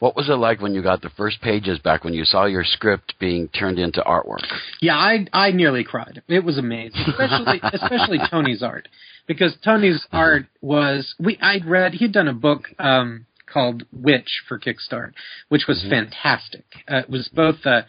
[0.00, 2.64] What was it like when you got the first pages back when you saw your
[2.64, 4.44] script being turned into artwork?
[4.80, 6.22] Yeah, I I nearly cried.
[6.28, 8.88] It was amazing, especially especially Tony's art,
[9.26, 14.58] because Tony's art was we I'd read he'd done a book um, called Witch for
[14.58, 15.12] Kickstart,
[15.48, 16.64] which was fantastic.
[16.90, 17.82] Uh, it was both uh,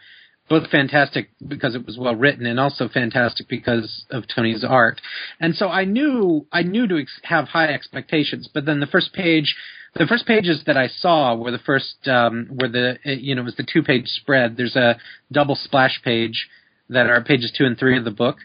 [0.49, 5.01] both fantastic because it was well written and also fantastic because of Tony's art.
[5.39, 9.13] And so I knew I knew to ex- have high expectations, but then the first
[9.13, 9.55] page
[9.95, 13.45] the first pages that I saw were the first um, were the you know it
[13.45, 14.57] was the two page spread.
[14.57, 14.97] There's a
[15.31, 16.49] double splash page
[16.89, 18.37] that are pages two and three of the book,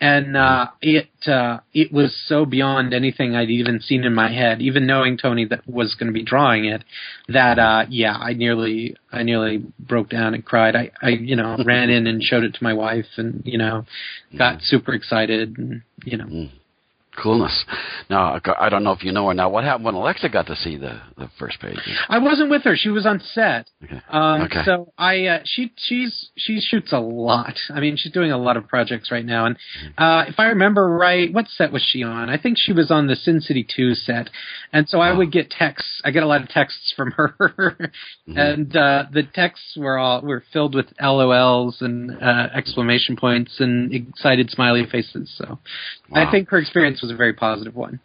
[0.00, 4.62] and uh, it uh, it was so beyond anything I'd even seen in my head,
[4.62, 6.84] even knowing Tony that was going to be drawing it.
[7.28, 10.76] That uh, yeah, I nearly I nearly broke down and cried.
[10.76, 13.84] I I you know ran in and showed it to my wife, and you know
[14.36, 16.48] got super excited, and you know.
[17.22, 17.64] Coolness.
[18.08, 19.34] Now I- don't know if you know her.
[19.34, 21.78] Now what happened when Alexa got to see the the first page?
[22.08, 22.76] I wasn't with her.
[22.76, 23.68] She was on set.
[23.84, 24.00] Okay.
[24.10, 24.62] Um, Okay.
[24.64, 27.54] So I, uh, she, she's, she shoots a lot.
[27.74, 29.46] I mean, she's doing a lot of projects right now.
[29.46, 29.56] And
[29.98, 32.30] uh, if I remember right, what set was she on?
[32.30, 34.30] I think she was on the Sin City Two set.
[34.72, 36.00] And so I would get texts.
[36.04, 37.90] I get a lot of texts from her,
[38.26, 43.92] and uh, the texts were all were filled with LOLs and uh, exclamation points and
[43.92, 45.32] excited smiley faces.
[45.36, 45.58] So
[46.10, 46.26] Wow.
[46.26, 48.00] I think her experience was a very positive one.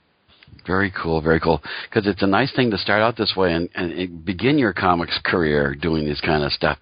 [0.65, 1.61] Very cool, very cool.
[1.89, 5.19] Because it's a nice thing to start out this way and, and, begin your comics
[5.25, 6.77] career doing this kind of stuff.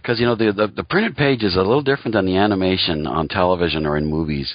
[0.00, 3.06] Because you know the, the the printed page is a little different than the animation
[3.06, 4.54] on television or in movies,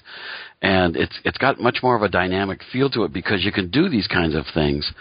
[0.62, 3.72] and it's it's got much more of a dynamic feel to it because you can
[3.72, 4.92] do these kinds of things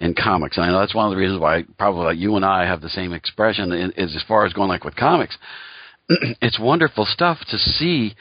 [0.00, 0.56] in comics.
[0.56, 2.80] And I know that's one of the reasons why probably like you and I have
[2.80, 5.36] the same expression is as far as going like with comics.
[6.08, 8.14] it's wonderful stuff to see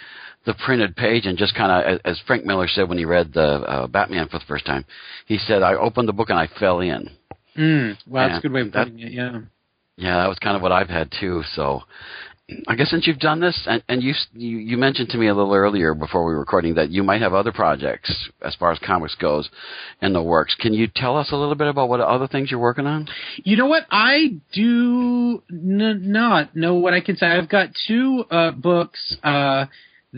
[0.46, 3.42] the printed page and just kind of, as Frank Miller said when he read the
[3.42, 4.86] uh, Batman for the first time,
[5.26, 7.10] he said, "I opened the book and I fell in."
[7.58, 9.12] Mm, well, that's Yeah, a good way of that- putting it.
[9.12, 9.40] Yeah.
[9.98, 11.42] Yeah, that was kind of what I've had too.
[11.56, 11.84] So,
[12.68, 15.34] I guess since you've done this, and, and you, you you mentioned to me a
[15.34, 18.78] little earlier before we were recording that you might have other projects as far as
[18.86, 19.50] comics goes
[20.02, 20.54] in the works.
[20.60, 23.08] Can you tell us a little bit about what other things you're working on?
[23.46, 23.86] You know what?
[23.90, 27.26] I do n- not know what I can say.
[27.28, 29.66] I've got two uh, books uh,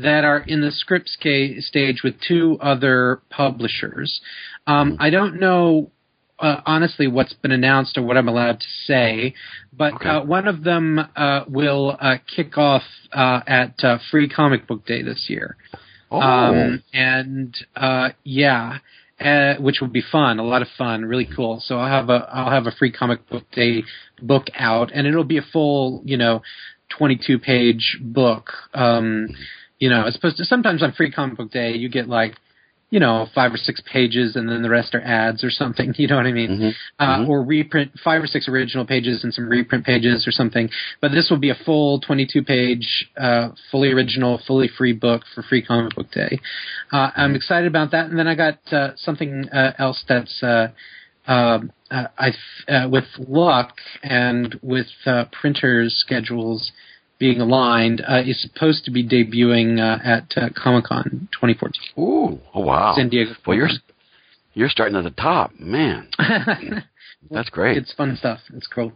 [0.04, 4.22] that are in the script sca- stage with two other publishers.
[4.68, 5.92] Um, I don't know.
[6.40, 9.34] Uh, honestly, what's been announced or what I'm allowed to say,
[9.76, 10.10] but Okay.
[10.10, 14.86] uh, one of them uh, will uh, kick off uh, at uh, Free Comic Book
[14.86, 15.58] Day this year.
[16.12, 18.78] Oh, Um, and uh, yeah,
[19.20, 21.60] uh, which will be fun, a lot of fun, really cool.
[21.66, 23.84] So I'll have a I'll have a free comic book day
[24.22, 26.44] book out, and it'll be a full, you know,
[26.90, 28.52] twenty two page book.
[28.76, 29.30] Um,
[29.80, 32.36] you know, as opposed to sometimes on free comic book day you get like.
[32.90, 35.94] You know, five or six pages, and then the rest are ads or something.
[35.98, 36.52] You know what I mean?
[36.52, 36.74] Mhm.
[36.98, 37.28] Uh, Mhm.
[37.28, 40.70] Or reprint five or six original pages and some reprint pages or something.
[41.02, 45.42] But this will be a full 22 page, uh, fully original, fully free book for
[45.44, 46.40] Free Comic Book Day.
[46.90, 48.10] Uh, I'm excited about that.
[48.10, 50.70] And then I got uh, something uh, else that's uh,
[51.28, 51.60] uh,
[51.92, 52.32] uh, I
[52.72, 56.72] uh, with luck and with uh, printers schedules
[57.20, 62.40] being aligned uh, is supposed to be debuting uh, at uh, Comic Con 2014, ooh,
[62.54, 62.94] oh wow!
[62.96, 63.32] San Diego.
[63.46, 63.70] Well, you're
[64.54, 66.10] you're starting at the top, man.
[67.30, 67.78] That's great.
[67.78, 68.40] it's fun stuff.
[68.54, 68.94] It's cool.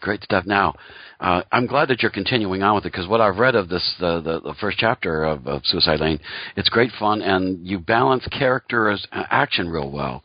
[0.00, 0.44] Great stuff.
[0.44, 0.74] Now,
[1.18, 3.94] uh, I'm glad that you're continuing on with it because what I've read of this,
[3.98, 6.20] the, the, the first chapter of, of, Suicide Lane,
[6.56, 10.24] it's great fun and you balance character as uh, action real well.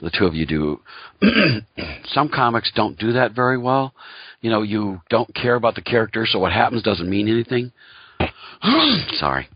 [0.00, 0.80] The two of you do.
[2.06, 3.94] Some comics don't do that very well.
[4.44, 7.72] You know, you don't care about the character, so what happens doesn't mean anything.
[9.12, 9.48] Sorry.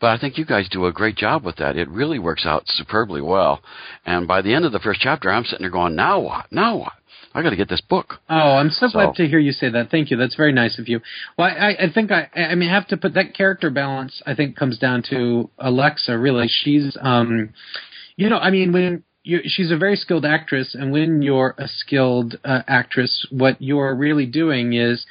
[0.00, 1.76] But I think you guys do a great job with that.
[1.76, 3.60] It really works out superbly well.
[4.04, 6.46] And by the end of the first chapter, I'm sitting there going, now what?
[6.52, 6.92] Now what?
[7.34, 8.20] I got to get this book.
[8.30, 9.90] Oh, I'm so, so, glad to hear you say that.
[9.90, 10.16] Thank you.
[10.16, 11.00] That's very nice of you.
[11.36, 14.22] Well, I, I think I, I mean, I have to put that character balance.
[14.24, 16.16] I think comes down to Alexa.
[16.16, 17.52] Really, she's, um,
[18.14, 21.66] you know, I mean, when you, she's a very skilled actress, and when you're a
[21.66, 25.04] skilled uh, actress, what you're really doing is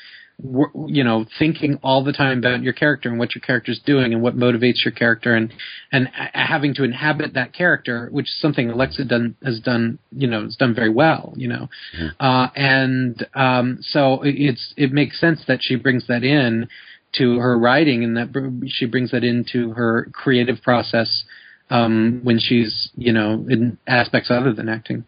[0.87, 4.21] you know thinking all the time about your character and what your character's doing and
[4.21, 5.53] what motivates your character and
[5.93, 10.43] and having to inhabit that character which is something alexa done has done you know
[10.43, 12.07] has done very well you know mm-hmm.
[12.19, 16.67] uh and um so it's it makes sense that she brings that in
[17.13, 21.23] to her writing and that she brings that into her creative process
[21.69, 25.05] um when she's you know in aspects other than acting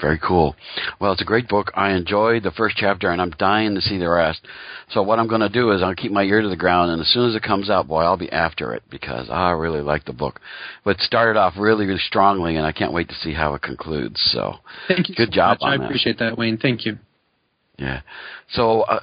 [0.00, 0.54] very cool.
[1.00, 1.70] Well, it's a great book.
[1.74, 4.46] I enjoyed the first chapter, and I'm dying to see the rest.
[4.90, 7.00] So what I'm going to do is I'll keep my ear to the ground, and
[7.00, 10.04] as soon as it comes out, boy, I'll be after it because I really like
[10.04, 10.40] the book.
[10.84, 13.62] But it started off really, really strongly, and I can't wait to see how it
[13.62, 14.20] concludes.
[14.32, 14.56] So,
[14.88, 15.14] thank you.
[15.14, 15.84] Good so job I that.
[15.84, 16.58] appreciate that, Wayne.
[16.58, 16.98] Thank you.
[17.78, 18.02] Yeah.
[18.50, 19.00] So, uh,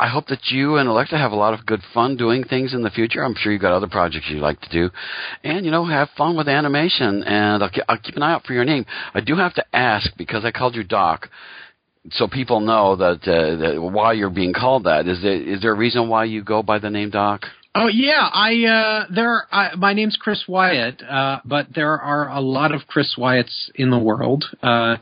[0.00, 2.82] I hope that you and Alexa have a lot of good fun doing things in
[2.82, 3.22] the future.
[3.22, 4.90] I'm sure you've got other projects you like to do,
[5.44, 7.22] and you know, have fun with animation.
[7.22, 8.86] And I'll, I'll keep an eye out for your name.
[9.12, 11.28] I do have to ask because I called you Doc,
[12.12, 15.06] so people know that, uh, that why you're being called that.
[15.06, 17.42] Is there is there a reason why you go by the name Doc?
[17.74, 22.40] Oh yeah, I uh there I, my name's Chris Wyatt, uh but there are a
[22.40, 24.46] lot of Chris Wyatts in the world.
[24.62, 24.96] Uh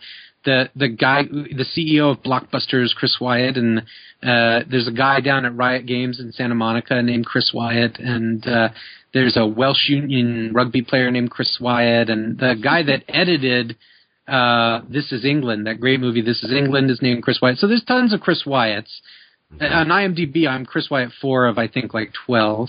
[0.45, 3.83] the the guy the CEO of Blockbuster is Chris Wyatt and
[4.23, 8.47] uh, there's a guy down at Riot Games in Santa Monica named Chris Wyatt, and
[8.47, 8.71] uh,
[9.15, 13.77] there's a Welsh Union rugby player named Chris Wyatt, and the guy that edited
[14.27, 17.59] uh, This Is England, that great movie This Is England, is named Chris Wyatt.
[17.59, 19.01] So there's tons of Chris Wyatts.
[19.61, 22.69] On IMDb, I'm Chris Wyatt four of I think like twelve.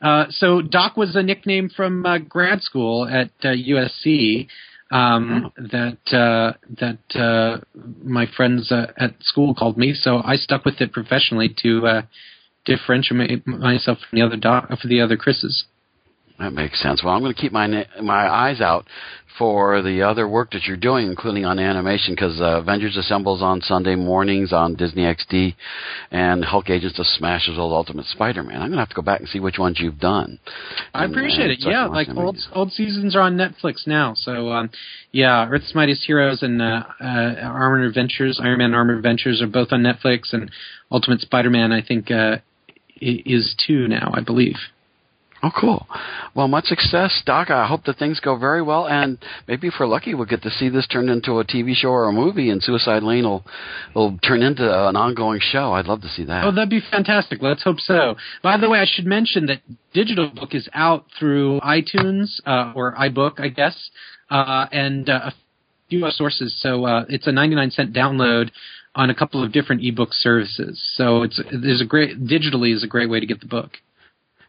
[0.00, 4.46] Uh, so Doc was a nickname from uh, grad school at uh, USC,
[4.90, 7.60] um, that uh, that uh,
[8.02, 9.94] my friends uh, at school called me.
[9.94, 12.02] So I stuck with it professionally to uh,
[12.64, 15.64] differentiate myself from the other doc, for the other Chris's.
[16.38, 17.02] That makes sense.
[17.04, 18.86] Well, I'm going to keep my my eyes out
[19.40, 23.62] for the other work that you're doing, including on animation, because uh, Avengers Assembles on
[23.62, 25.54] Sunday mornings on Disney XD,
[26.10, 28.56] and Hulk Agents of Smashes Old Ultimate Spider-Man.
[28.56, 30.38] I'm going to have to go back and see which ones you've done.
[30.92, 31.60] I appreciate it.
[31.60, 34.12] Yeah, like old old seasons are on Netflix now.
[34.14, 34.68] So um,
[35.10, 39.68] yeah, Earth's Mightiest Heroes and uh, uh, Armored Adventures, Iron Man Armored Adventures are both
[39.72, 40.50] on Netflix, and
[40.92, 42.36] Ultimate Spider-Man I think uh,
[43.00, 44.56] is too now, I believe.
[45.42, 45.86] Oh, cool.
[46.34, 47.50] Well, much success, Doc.
[47.50, 49.16] I hope that things go very well, and
[49.48, 52.08] maybe if we're lucky, we'll get to see this turned into a TV show or
[52.08, 53.44] a movie, and Suicide Lane will
[53.94, 55.72] will turn into an ongoing show.
[55.72, 56.44] I'd love to see that.
[56.44, 57.40] Oh, that'd be fantastic.
[57.40, 58.16] Let's hope so.
[58.42, 59.62] By the way, I should mention that
[59.94, 63.90] digital book is out through iTunes uh, or iBook, I guess,
[64.30, 65.32] uh, and uh, a
[65.88, 66.54] few other sources.
[66.60, 68.50] So uh, it's a 99 cent download
[68.94, 70.80] on a couple of different ebook services.
[70.96, 73.78] So it's there's a great digitally is a great way to get the book.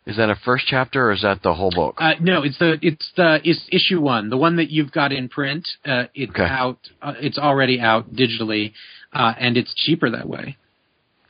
[0.06, 1.98] Is that a first chapter or is that the whole book?
[2.00, 5.30] Uh, no, it's the it's the it's issue one, the one that you've got in
[5.30, 5.68] print.
[5.86, 6.44] Uh, it's okay.
[6.44, 6.80] out.
[7.02, 8.74] Uh, it's already out digitally,
[9.14, 10.58] uh, and it's cheaper that way.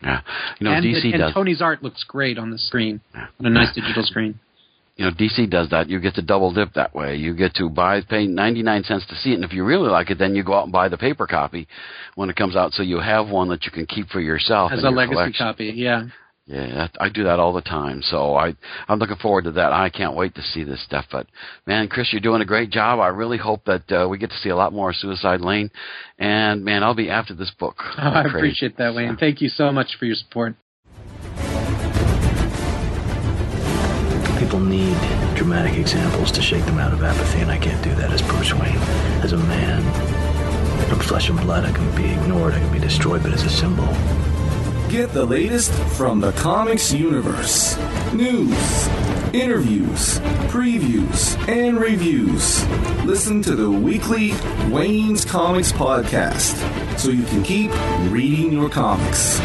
[0.01, 0.21] Yeah,
[0.59, 1.33] you know and, DC and does.
[1.33, 3.27] Tony's art looks great on the screen, yeah.
[3.39, 3.83] on a nice yeah.
[3.83, 4.39] digital screen.
[4.95, 5.89] You know, DC does that.
[5.89, 7.15] You get to double dip that way.
[7.15, 10.11] You get to buy, pay 99 cents to see it, and if you really like
[10.11, 11.67] it, then you go out and buy the paper copy
[12.15, 14.79] when it comes out, so you have one that you can keep for yourself as
[14.79, 15.45] a your legacy collection.
[15.45, 15.73] copy.
[15.75, 16.03] Yeah.
[16.47, 18.01] Yeah, I do that all the time.
[18.01, 18.55] So I,
[18.87, 19.71] I'm looking forward to that.
[19.71, 21.05] I can't wait to see this stuff.
[21.11, 21.27] But
[21.67, 22.99] man, Chris, you're doing a great job.
[22.99, 25.69] I really hope that uh, we get to see a lot more Suicide Lane.
[26.17, 27.75] And man, I'll be after this book.
[27.79, 29.17] Oh, I appreciate that, Wayne.
[29.17, 30.55] Thank you so much for your support.
[34.39, 34.97] People need
[35.35, 38.51] dramatic examples to shake them out of apathy, and I can't do that as Bruce
[38.53, 38.75] Wayne.
[39.23, 39.81] As a man,
[40.89, 43.49] from flesh and blood, I can be ignored, I can be destroyed, but as a
[43.49, 43.87] symbol,
[44.91, 47.77] Get the latest from the comics universe
[48.11, 48.87] news,
[49.31, 50.19] interviews,
[50.51, 52.67] previews, and reviews.
[53.05, 54.33] Listen to the weekly
[54.69, 57.71] Wayne's Comics podcast so you can keep
[58.11, 59.39] reading your comics.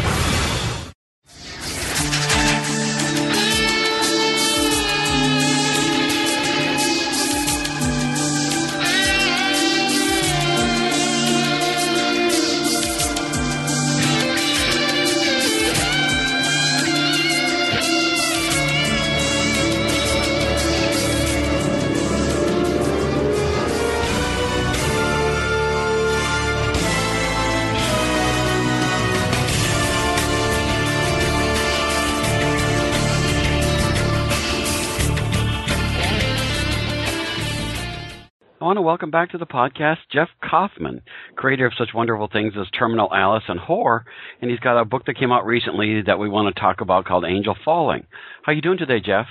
[38.97, 41.03] Welcome back to the podcast Jeff Kaufman,
[41.35, 44.05] creator of such wonderful things as Terminal Alice and Whore,
[44.41, 47.05] and he's got a book that came out recently that we want to talk about
[47.05, 48.07] called Angel Falling.
[48.41, 49.27] How are you doing today, Jeff?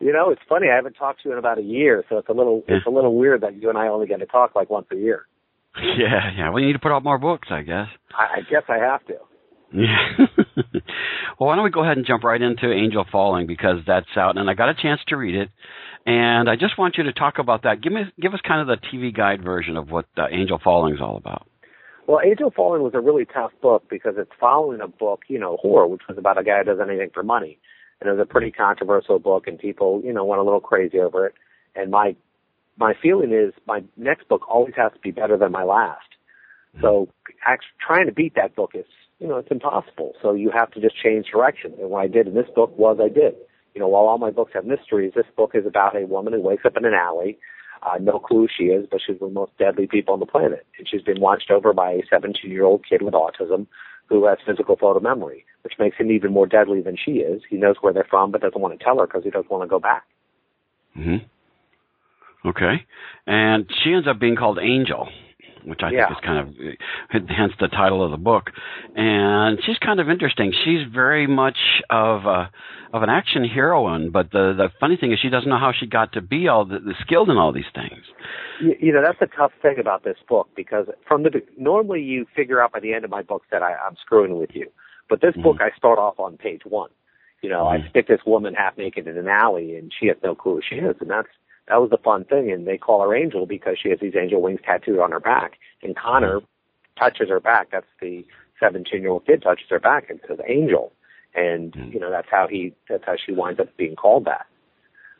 [0.00, 0.66] You know, it's funny.
[0.70, 2.76] I haven't talked to you in about a year, so it's a little Yeah.
[2.76, 4.96] it's a little weird that you and I only get to talk like once a
[4.96, 5.24] year.
[5.82, 6.50] Yeah, yeah.
[6.50, 7.86] Well, you need to put out more books, I guess.
[8.14, 9.14] I, I guess I have to.
[9.72, 10.26] Yeah.
[11.40, 14.36] well, why don't we go ahead and jump right into Angel Falling because that's out,
[14.36, 15.48] and I got a chance to read it,
[16.06, 17.82] and I just want you to talk about that.
[17.82, 20.94] Give me, give us kind of the TV guide version of what uh, Angel Falling
[20.94, 21.46] is all about.
[22.06, 25.58] Well, Angel Falling was a really tough book because it's following a book, you know,
[25.64, 27.58] Whore, which was about a guy who does anything for money.
[28.00, 31.00] And it was a pretty controversial book and people, you know, went a little crazy
[31.00, 31.34] over it.
[31.74, 32.14] And my
[32.78, 36.06] my feeling is my next book always has to be better than my last.
[36.82, 37.08] So
[37.46, 38.84] actually trying to beat that book is,
[39.18, 40.12] you know, it's impossible.
[40.22, 41.72] So you have to just change direction.
[41.80, 43.34] And what I did in this book was I did.
[43.76, 46.40] You know, while all my books have mysteries, this book is about a woman who
[46.40, 47.38] wakes up in an alley,
[47.82, 50.20] uh, no clue who she is, but she's one of the most deadly people on
[50.20, 50.66] the planet.
[50.78, 53.66] And she's been watched over by a 17 year old kid with autism
[54.06, 57.42] who has physical photo memory, which makes him even more deadly than she is.
[57.50, 59.64] He knows where they're from, but doesn't want to tell her because he doesn't want
[59.64, 60.04] to go back.
[60.94, 61.16] hmm
[62.46, 62.86] Okay,
[63.26, 65.08] and she ends up being called Angel,
[65.66, 66.06] which I Yeah.
[66.06, 68.50] think is kind of uh, hence the title of the book.
[68.94, 70.52] And she's kind of interesting.
[70.64, 71.58] She's very much
[71.90, 72.50] of a
[72.92, 75.86] of an action heroine, but the the funny thing is she doesn't know how she
[75.86, 78.04] got to be all the, the skilled in all these things.
[78.60, 82.26] You, you know, that's the tough thing about this book because from the normally you
[82.34, 84.70] figure out by the end of my books that I, I'm screwing with you,
[85.08, 85.74] but this book mm-hmm.
[85.74, 86.90] I start off on page one.
[87.42, 87.88] You know, I mm-hmm.
[87.90, 90.76] stick this woman half naked in an alley and she has no clue who she
[90.76, 91.28] is, and that's
[91.68, 92.50] that was the fun thing.
[92.50, 95.52] And they call her Angel because she has these angel wings tattooed on her back.
[95.82, 96.40] And Connor
[96.98, 97.68] touches her back.
[97.72, 98.24] That's the
[98.60, 100.92] 17 year old kid touches her back and says Angel,
[101.34, 101.90] and hmm.
[101.92, 104.46] you know that's how he that's how she winds up being called that.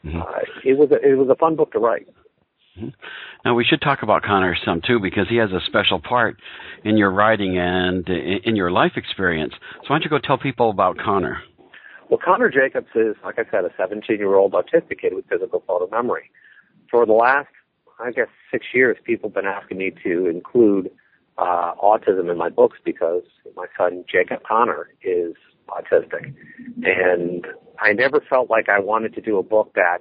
[0.02, 0.20] Hmm.
[0.20, 0.24] Uh,
[0.64, 2.08] it was a, it was a fun book to write.
[2.78, 2.88] Hmm.
[3.44, 6.36] Now we should talk about Connor some too because he has a special part
[6.84, 9.52] in your writing and in your life experience.
[9.82, 11.38] So why don't you go tell people about Connor?
[12.08, 15.62] Well, Connor Jacobs is, like I said, a 17 year old autistic kid with physical
[15.66, 16.30] photo memory.
[16.90, 17.48] For the last,
[17.98, 20.90] I guess, six years, people have been asking me to include
[21.36, 23.22] uh, autism in my books because
[23.56, 25.34] my son, Jacob Connor, is
[25.68, 26.32] autistic.
[26.84, 27.46] And
[27.80, 29.98] I never felt like I wanted to do a book that,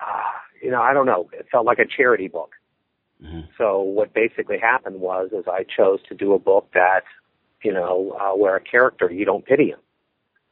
[0.00, 0.22] uh,
[0.62, 2.52] you know, I don't know, it felt like a charity book.
[3.56, 7.02] So what basically happened was, is I chose to do a book that,
[7.64, 9.78] you know, uh, where a character, you don't pity him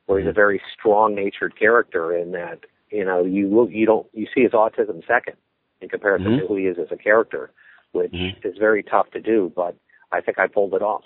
[0.06, 4.26] where he's a very strong-natured character in that you know you look you don't you
[4.34, 5.36] see his autism second
[5.80, 7.50] in comparison to who he is as a character,
[7.92, 9.52] which is very tough to do.
[9.54, 9.76] But
[10.10, 11.02] I think I pulled it off.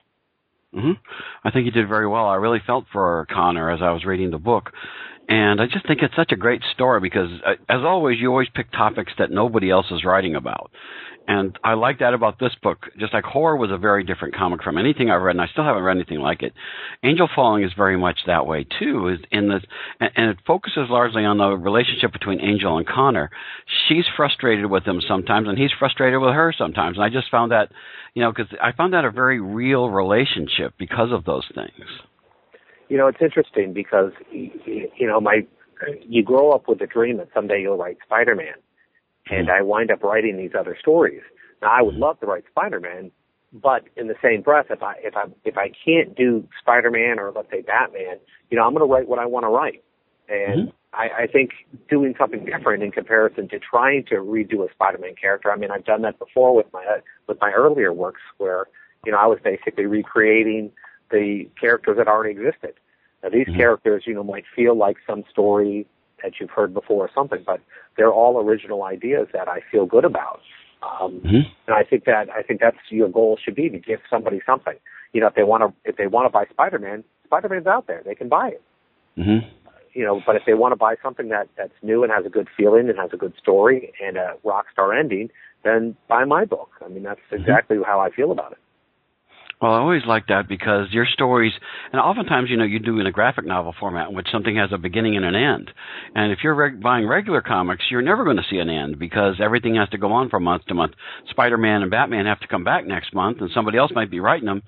[0.72, 0.92] hmm
[1.44, 2.26] I think you did very well.
[2.26, 4.70] I really felt for Connor as I was reading the book.
[5.28, 8.48] And I just think it's such a great story because, uh, as always, you always
[8.53, 10.72] pick topics that nobody else is writing about.
[11.28, 12.86] And I like that about this book.
[12.98, 15.64] Just like Whore was a very different comic from anything I've read, and I still
[15.64, 16.52] haven't read anything like it.
[17.04, 19.08] Angel Falling is very much that way too.
[19.08, 19.62] Is in this,
[20.00, 23.30] and, it focuses largely on the relationship between Angel and Connor.
[23.88, 26.96] She's frustrated with him sometimes, and he's frustrated with her sometimes.
[26.96, 27.70] And I just found that,
[28.14, 31.88] you know, because I found that a very real relationship because of those things.
[32.88, 35.46] You know, it's interesting because you know my
[36.00, 38.54] you grow up with the dream that someday you'll write Spider-Man,
[39.28, 39.52] and hmm.
[39.52, 41.22] I wind up writing these other stories.
[41.62, 42.02] Now, I would hmm.
[42.02, 43.10] love to write Spider-Man,
[43.52, 47.32] but in the same breath, if I if I if I can't do Spider-Man or
[47.34, 48.18] let's say Batman,
[48.50, 49.82] you know, I'm going to write what I want to write,
[50.28, 50.74] and hmm.
[50.92, 51.50] I, I think
[51.88, 55.52] doing something different in comparison to trying to redo a Spider-Man character.
[55.52, 56.84] I mean, I've done that before with my
[57.26, 58.66] with my earlier works, where
[59.04, 60.72] you know I was basically recreating
[61.10, 62.74] the characters that already existed.
[63.22, 65.86] Now, these characters, you know, might feel like some story
[66.22, 67.60] that you've heard before or something, but
[67.96, 70.40] they're all original ideas that I feel good about.
[70.82, 71.20] Um,
[71.66, 74.74] and I think that I think that's your goal should be to give somebody something.
[75.12, 78.02] You know, if they want to if they want to buy Spider-Man, Spider-Man's out there;
[78.04, 78.62] they can buy it.
[79.18, 79.46] Mm-hmm.
[79.92, 82.30] You know, but if they want to buy something that that's new and has a
[82.30, 85.30] good feeling and has a good story and a rock star ending,
[85.64, 86.70] then buy my book.
[86.84, 88.58] I mean, that's exactly how I feel about it.
[89.61, 91.52] Well, I always like that because your stories,
[91.92, 94.70] and oftentimes, you know, you do in a graphic novel format in which something has
[94.72, 95.70] a beginning and an end.
[96.14, 99.34] And if you're reg- buying regular comics, you're never going to see an end because
[99.38, 100.94] everything has to go on from month to month.
[101.28, 104.46] Spider-Man and Batman have to come back next month, and somebody else might be writing
[104.46, 104.62] them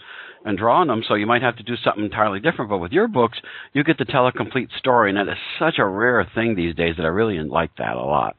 [0.45, 2.68] and drawing them, so you might have to do something entirely different.
[2.68, 3.38] But with your books,
[3.72, 6.74] you get to tell a complete story, and that is such a rare thing these
[6.74, 8.36] days that I really like that a lot.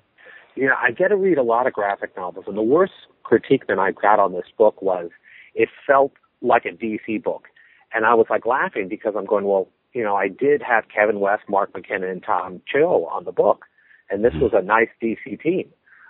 [0.55, 2.93] you know, I get to read a lot of graphic novels, and the worst
[3.23, 5.09] critique that I got on this book was
[5.55, 6.11] it felt
[6.43, 7.47] like a DC book.
[7.93, 11.19] And I was like laughing because I'm going, well, you know, I did have Kevin
[11.19, 13.65] West, Mark McKenna, and Tom Chill on the book,
[14.09, 14.41] and this hmm.
[14.41, 15.69] was a nice DC team.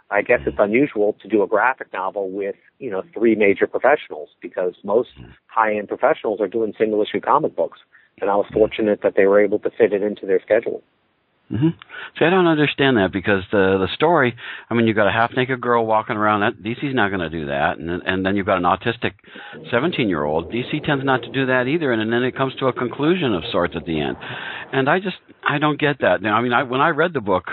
[0.09, 4.29] I guess it's unusual to do a graphic novel with, you know, three major professionals
[4.41, 5.25] because most hmm.
[5.47, 7.79] high-end professionals are doing single issue comic books.
[8.21, 10.84] And I was fortunate that they were able to fit it into their schedule.
[11.53, 11.69] Hmm
[12.19, 14.35] See, I don't understand that because the the story.
[14.69, 16.41] I mean, you've got a half naked girl walking around.
[16.41, 19.13] That DC's not going to do that, and and then you've got an autistic
[19.71, 20.51] seventeen year old.
[20.51, 23.33] DC tends not to do that either, and, and then it comes to a conclusion
[23.33, 24.17] of sorts at the end.
[24.71, 25.15] And I just
[25.47, 26.21] I don't get that.
[26.21, 27.45] Now, I mean, I when I read the book,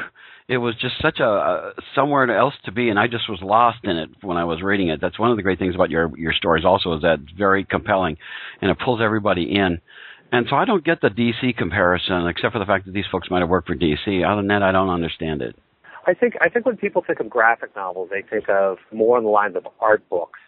[0.48, 3.78] it was just such a, a somewhere else to be, and I just was lost
[3.84, 5.01] in it when I was reading it.
[5.01, 6.64] That's one of the great things about your your stories.
[6.64, 8.16] Also, is that it's very compelling,
[8.61, 9.80] and it pulls everybody in.
[10.33, 13.31] And so I don't get the DC comparison, except for the fact that these folks
[13.31, 14.24] might have worked for DC.
[14.24, 15.57] Other than that, I don't understand it.
[16.07, 19.24] I think I think when people think of graphic novels, they think of more on
[19.24, 20.39] the lines of art books,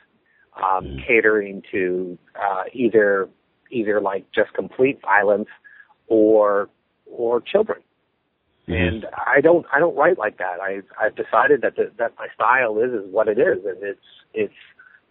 [0.62, 3.28] um, catering to uh, either
[3.70, 5.48] either like just complete violence
[6.06, 6.68] or
[7.06, 7.80] or children.
[8.68, 10.60] And I don't I don't write like that.
[10.62, 14.00] I I've decided that the, that my style is is what it is, and it's
[14.32, 14.54] it's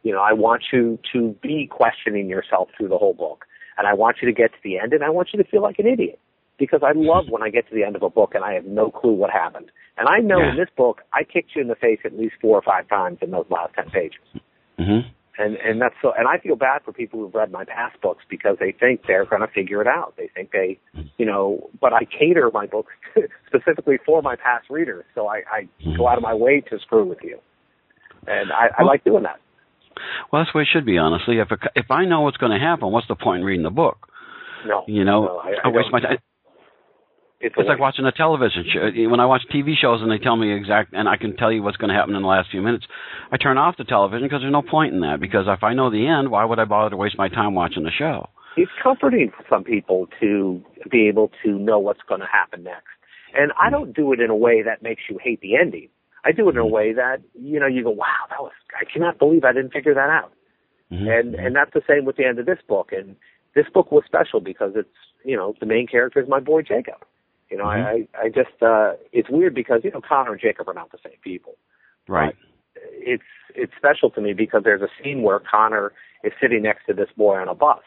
[0.03, 3.45] you know I want you to be questioning yourself through the whole book,
[3.81, 5.63] and I want you to get to the end, and I want you to feel
[5.63, 6.19] like an idiot
[6.59, 8.65] because I love when I get to the end of a book and I have
[8.65, 9.71] no clue what happened.
[9.97, 10.49] And I know Yeah.
[10.51, 13.17] in this book I kicked you in the face at least four or five times
[13.23, 14.21] in those last ten pages.
[14.77, 14.99] hmm
[15.39, 18.23] And and that's so and I feel bad for people who've read my past books
[18.29, 20.13] because they think they're going to figure it out.
[20.17, 20.77] They think they,
[21.17, 22.93] you know, but I cater my books
[23.47, 25.67] specifically for my past readers, so I, I
[25.97, 27.39] go out of my way to screw with you,
[28.27, 29.39] and I, I like doing that.
[30.31, 31.39] Well, that's the way it should be, honestly.
[31.39, 33.69] If it, if I know what's going to happen, what's the point in reading the
[33.69, 34.07] book?
[34.65, 36.17] No, You know, no, I, I, waste my time.
[37.39, 39.09] It's, It's like watching a television show.
[39.09, 41.63] When I watch TV shows and they tell me exact, and I can tell you
[41.63, 42.85] what's going to happen in the last few minutes,
[43.31, 45.19] I turn off the television because there's no point in that.
[45.19, 47.83] Because if I know the end, why would I bother to waste my time watching
[47.83, 48.29] the show?
[48.57, 52.87] it's comforting for some people to be able to know what's going to happen next.
[53.33, 53.71] And I hmm.
[53.71, 55.89] don't do it in a way that makes you hate the ending.
[56.23, 58.85] I do it in a way that you know you go, wow, that was I
[58.91, 60.31] cannot believe I didn't figure that out.
[60.91, 61.07] Mhm.
[61.19, 62.91] And and that's the same with the end of this book.
[62.91, 63.15] And
[63.55, 64.89] this book was special because it's
[65.23, 67.03] you know the main character is my boy Jacob.
[67.49, 70.67] You know, I I I just uh it's weird because you know Connor and Jacob
[70.69, 71.55] are not the same people.
[72.07, 72.35] right.
[72.93, 75.91] It's it's special to me because there's a scene where Connor
[76.23, 77.81] is sitting next to this boy on a bus,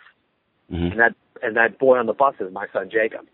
[0.73, 0.91] Mhm.
[0.93, 3.27] and that and that boy on the bus is my son Jacob.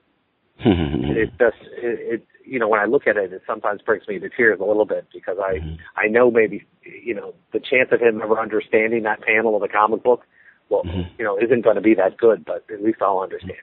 [0.64, 1.12] Mm-hmm.
[1.12, 4.18] it just it, it you know when I look at it, it sometimes brings me
[4.18, 5.78] to tears a little bit because I Mhm.
[5.96, 9.68] I know maybe you know the chance of him ever understanding that panel of the
[9.68, 10.26] comic book,
[10.68, 11.06] well Mhm.
[11.18, 13.58] you know isn't going to be that good, but at least I'll understand.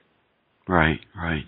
[0.66, 1.44] Right, right.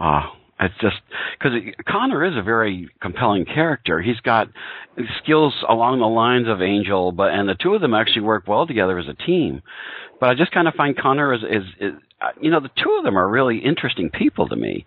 [0.00, 0.26] Uh,
[0.60, 0.96] it's just
[1.38, 1.52] because
[1.86, 4.00] Connor is a very compelling character.
[4.02, 4.48] He's got
[5.22, 8.66] skills along the lines of Angel, but and the two of them actually work well
[8.66, 9.62] together as a team.
[10.20, 12.96] But I just kind of find Connor is, is, is uh, you know, the two
[12.98, 14.84] of them are really interesting people to me.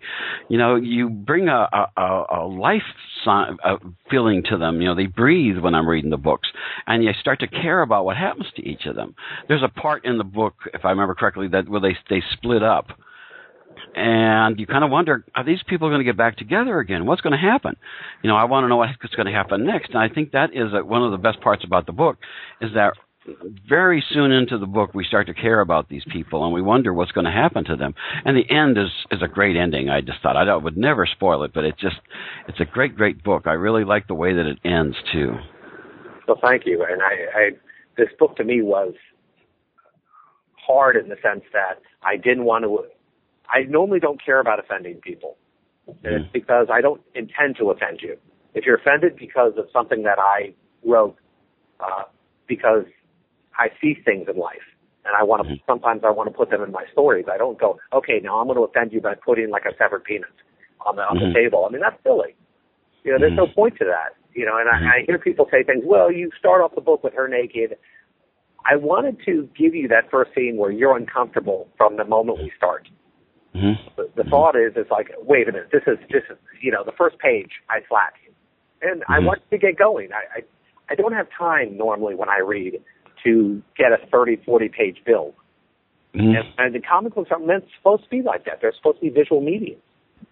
[0.50, 1.66] You know, you bring a
[1.96, 2.82] a, a life
[3.24, 3.76] si- a
[4.10, 4.82] feeling to them.
[4.82, 6.48] You know, they breathe when I'm reading the books,
[6.86, 9.14] and you start to care about what happens to each of them.
[9.48, 12.62] There's a part in the book, if I remember correctly, that where they they split
[12.62, 12.88] up
[13.94, 17.06] and you kind of wonder are these people going to get back together again?
[17.06, 17.76] What's going to happen?
[18.22, 19.90] You know i want to know what's going to happen next.
[19.90, 22.18] And i think that is a, one of the best parts about the book
[22.60, 22.94] is that
[23.68, 26.92] very soon into the book we start to care about these people and we wonder
[26.92, 27.94] what's going to happen to them.
[28.24, 30.36] And the end is is a great ending i just thought.
[30.36, 31.96] I would never spoil it but it just
[32.48, 33.46] it's a great great book.
[33.46, 35.34] I really like the way that it ends too.
[36.26, 36.84] Well thank you.
[36.88, 37.50] And I, I
[37.96, 38.94] this book to me was
[40.66, 42.84] hard in the sense that I didn't want to.
[43.52, 45.36] I normally don't care about offending people,
[45.86, 46.32] and it's hmm.
[46.32, 48.16] because I don't intend to offend you.
[48.54, 51.16] If you're offended because of something that I wrote,
[51.80, 52.04] uh,
[52.48, 52.84] because
[53.58, 54.64] I see things in life,
[55.04, 55.48] and I want to.
[55.50, 55.60] Hmm.
[55.66, 57.26] Sometimes I want to put them in my stories.
[57.32, 60.04] I don't go, okay, now I'm going to offend you by putting like a severed
[60.04, 60.30] penis
[60.86, 61.34] on the on the hmm.
[61.34, 61.66] table.
[61.68, 62.34] I mean that's silly.
[63.04, 64.16] You know, there's no point to that.
[64.34, 65.82] You know, and I, I hear people say things.
[65.84, 67.76] Well, you start off the book with her naked.
[68.64, 72.52] I wanted to give you that first scene where you're uncomfortable from the moment we
[72.56, 72.88] start.
[73.54, 73.88] Mm-hmm.
[73.96, 76.82] The, the thought is, it's like, wait a minute, this is this is you know
[76.84, 78.32] the first page I slap you,
[78.82, 79.26] and I Mhm.
[79.26, 80.10] want to get going.
[80.12, 80.42] I, I
[80.90, 82.80] I don't have time normally when I read
[83.24, 85.34] to get a 30, 40 page build.
[86.14, 86.34] Mm-hmm.
[86.36, 88.58] And, and the comic books aren't meant supposed to be like that.
[88.60, 89.76] They're supposed to be visual media.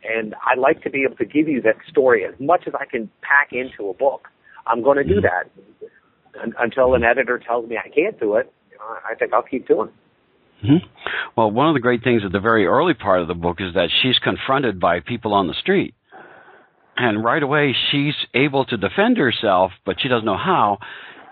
[0.04, 2.84] And I like to be able to give you that story as much as I
[2.84, 4.28] can pack into a book.
[4.66, 5.50] I'm going to do that
[6.42, 8.52] Un until an editor tells me I can't do it.
[9.08, 9.94] I think I'll keep doing it.
[10.62, 10.76] Hmm
[11.36, 13.74] Well, one of the great things at the very early part of the book is
[13.74, 15.94] that she's confronted by people on the street.
[16.96, 20.78] And right away, she's able to defend herself, but she doesn't know how.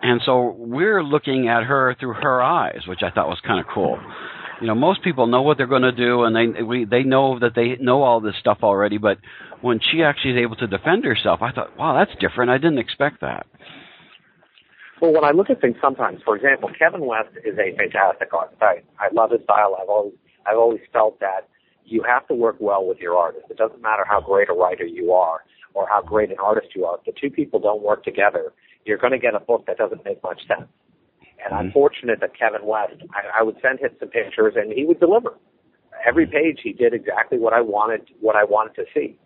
[0.01, 3.66] And so we're looking at her through her eyes, which I thought was kind of
[3.74, 3.99] cool.
[4.61, 7.39] you know most people know what they're going to do and they we they know
[7.39, 9.18] that they know all this stuff already but
[9.61, 12.79] when she actually is able to defend herself i thought wow that's different i didn't
[12.79, 13.47] expect that
[15.01, 18.61] well when i look at things sometimes for example kevin west is a fantastic artist
[18.62, 20.14] i i love his style i've always
[20.46, 21.49] i've always felt that
[21.84, 24.84] you have to work well with your artist it doesn't matter how great a writer
[24.84, 25.44] you are
[25.74, 28.53] or how great an artist you are if the two people don't work together
[28.84, 30.68] you're going to get a book that doesn't make much sense
[31.44, 34.84] and I'm fortunate that Kevin West, I, I would send him some pictures and he
[34.84, 35.38] would deliver.
[36.07, 39.18] Every page he did exactly what I wanted, what I wanted to see.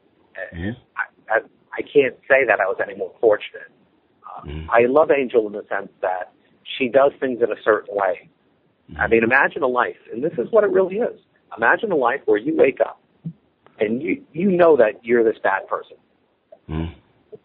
[0.54, 0.78] Mm-hmm.
[0.96, 1.38] I, I,
[1.72, 3.70] I can't say that I was any more fortunate.
[4.47, 4.70] Mm-hmm.
[4.70, 6.33] I love Angel in the sense that
[6.78, 8.28] she does things in a certain way.
[8.99, 11.18] I mean, imagine a life, and this is what it really is.
[11.57, 13.01] Imagine a life where you wake up
[13.83, 15.97] and you you know that you're this bad person.
[16.68, 16.93] Mm-hmm.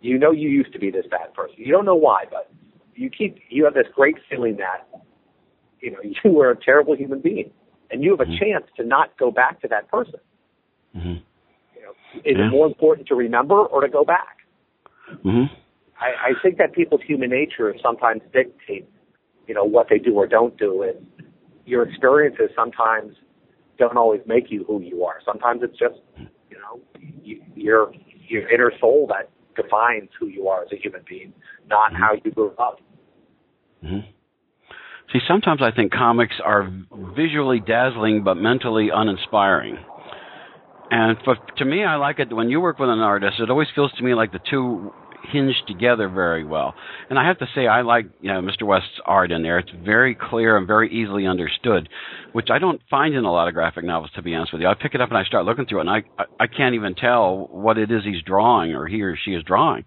[0.01, 1.55] You know you used to be this bad person.
[1.57, 2.51] You don't know why, but
[2.95, 4.87] you keep you have this great feeling that
[5.81, 7.51] you know you were a terrible human being,
[7.91, 8.43] and you have a mm-hmm.
[8.43, 10.19] chance to not go back to that person.
[10.95, 11.09] Mm-hmm.
[11.75, 11.91] You know,
[12.25, 12.47] is yeah.
[12.47, 14.37] it more important to remember or to go back?
[15.23, 15.53] Mm-hmm.
[15.99, 18.87] I, I think that people's human nature sometimes dictate,
[19.47, 21.05] you know, what they do or don't do, and
[21.65, 23.15] your experiences sometimes
[23.77, 25.15] don't always make you who you are.
[25.25, 26.79] Sometimes it's just, you know,
[27.23, 27.91] you, your
[28.27, 29.29] your inner soul that
[29.61, 31.33] defines who you are as a human being,
[31.67, 32.01] not mm-hmm.
[32.01, 32.79] how you grew up.
[33.83, 34.09] Mm-hmm.
[35.13, 36.69] See, sometimes I think comics are
[37.15, 39.77] visually dazzling but mentally uninspiring.
[40.89, 43.39] And for, to me, I like it when you work with an artist.
[43.39, 44.93] It always feels to me like the two
[45.31, 46.73] hinged together very well.
[47.09, 48.63] And I have to say, I like you know Mr.
[48.63, 49.59] West's art in there.
[49.59, 51.89] It's very clear and very easily understood,
[52.33, 54.11] which I don't find in a lot of graphic novels.
[54.15, 55.87] To be honest with you, I pick it up and I start looking through it,
[55.87, 59.17] and I I, I can't even tell what it is he's drawing or he or
[59.17, 59.85] she is drawing.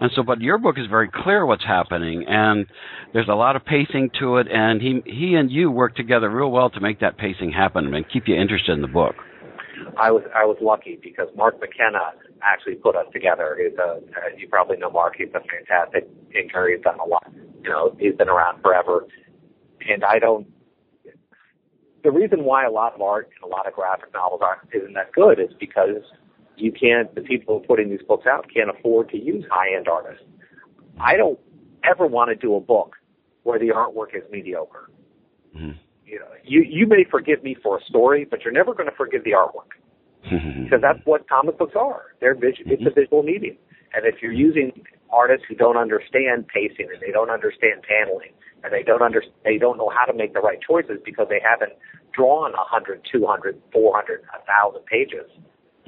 [0.00, 2.66] And so, but your book is very clear what's happening, and
[3.12, 6.50] there's a lot of pacing to it, and he he and you work together real
[6.50, 9.14] well to make that pacing happen and keep you interested in the book.
[9.96, 12.12] I was I was lucky because Mark McKenna
[12.42, 13.58] actually put us together.
[13.60, 15.14] He's a uh, you probably know Mark.
[15.16, 16.74] He's a fantastic inker.
[16.74, 17.30] He's done a lot.
[17.62, 19.06] You know, he's been around forever.
[19.88, 20.46] And I don't.
[22.02, 24.94] The reason why a lot of art and a lot of graphic novels aren't isn't
[24.94, 26.02] that good is because
[26.56, 27.14] you can't.
[27.14, 30.24] The people putting these books out can't afford to use high end artists.
[31.00, 31.38] I don't
[31.88, 32.96] ever want to do a book
[33.42, 34.90] where the artwork is mediocre.
[35.56, 35.78] Mm-hmm.
[36.12, 38.94] You know, you you may forgive me for a story, but you're never going to
[38.94, 39.72] forgive the artwork
[40.24, 42.12] because that's what comic books are.
[42.20, 43.56] They're vis- it's a visual medium,
[43.94, 48.32] and if you're using artists who don't understand pacing and they don't understand paneling
[48.62, 51.40] and they don't under they don't know how to make the right choices because they
[51.40, 51.72] haven't
[52.12, 55.30] drawn 100, 200, 400, 1,000 pages,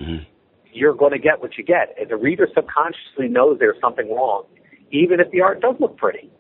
[0.01, 0.25] mm-hmm.
[0.73, 1.95] you're going to get what you get.
[2.01, 4.45] And the reader subconsciously knows there's something wrong,
[4.91, 6.31] even if the art does look pretty.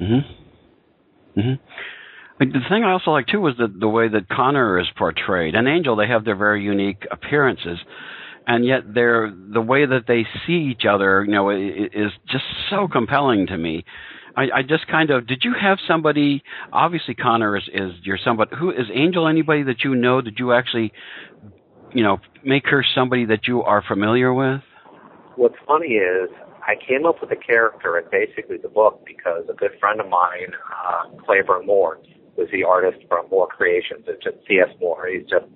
[0.00, 1.40] Mm-hmm.
[1.40, 1.62] Mm-hmm.
[2.38, 5.54] The thing I also like too was the the way that Connor is portrayed.
[5.54, 7.78] And Angel, they have their very unique appearances,
[8.46, 11.24] and yet they're the way that they see each other.
[11.24, 13.84] You know, is just so compelling to me.
[14.36, 16.44] I, I just kind of did you have somebody?
[16.72, 18.54] Obviously, Connor is is your somebody.
[18.56, 19.26] Who is Angel?
[19.26, 20.20] Anybody that you know?
[20.20, 20.92] Did you actually,
[21.92, 24.60] you know, make her somebody that you are familiar with?
[25.34, 26.30] What's funny is
[26.62, 30.08] I came up with a character and basically the book because a good friend of
[30.08, 30.52] mine,
[30.86, 31.98] uh, Clayburn Moore,
[32.38, 34.04] was the artist from Moore Creations.
[34.06, 34.70] It's just C.S.
[34.80, 35.08] Moore.
[35.08, 35.46] He's just,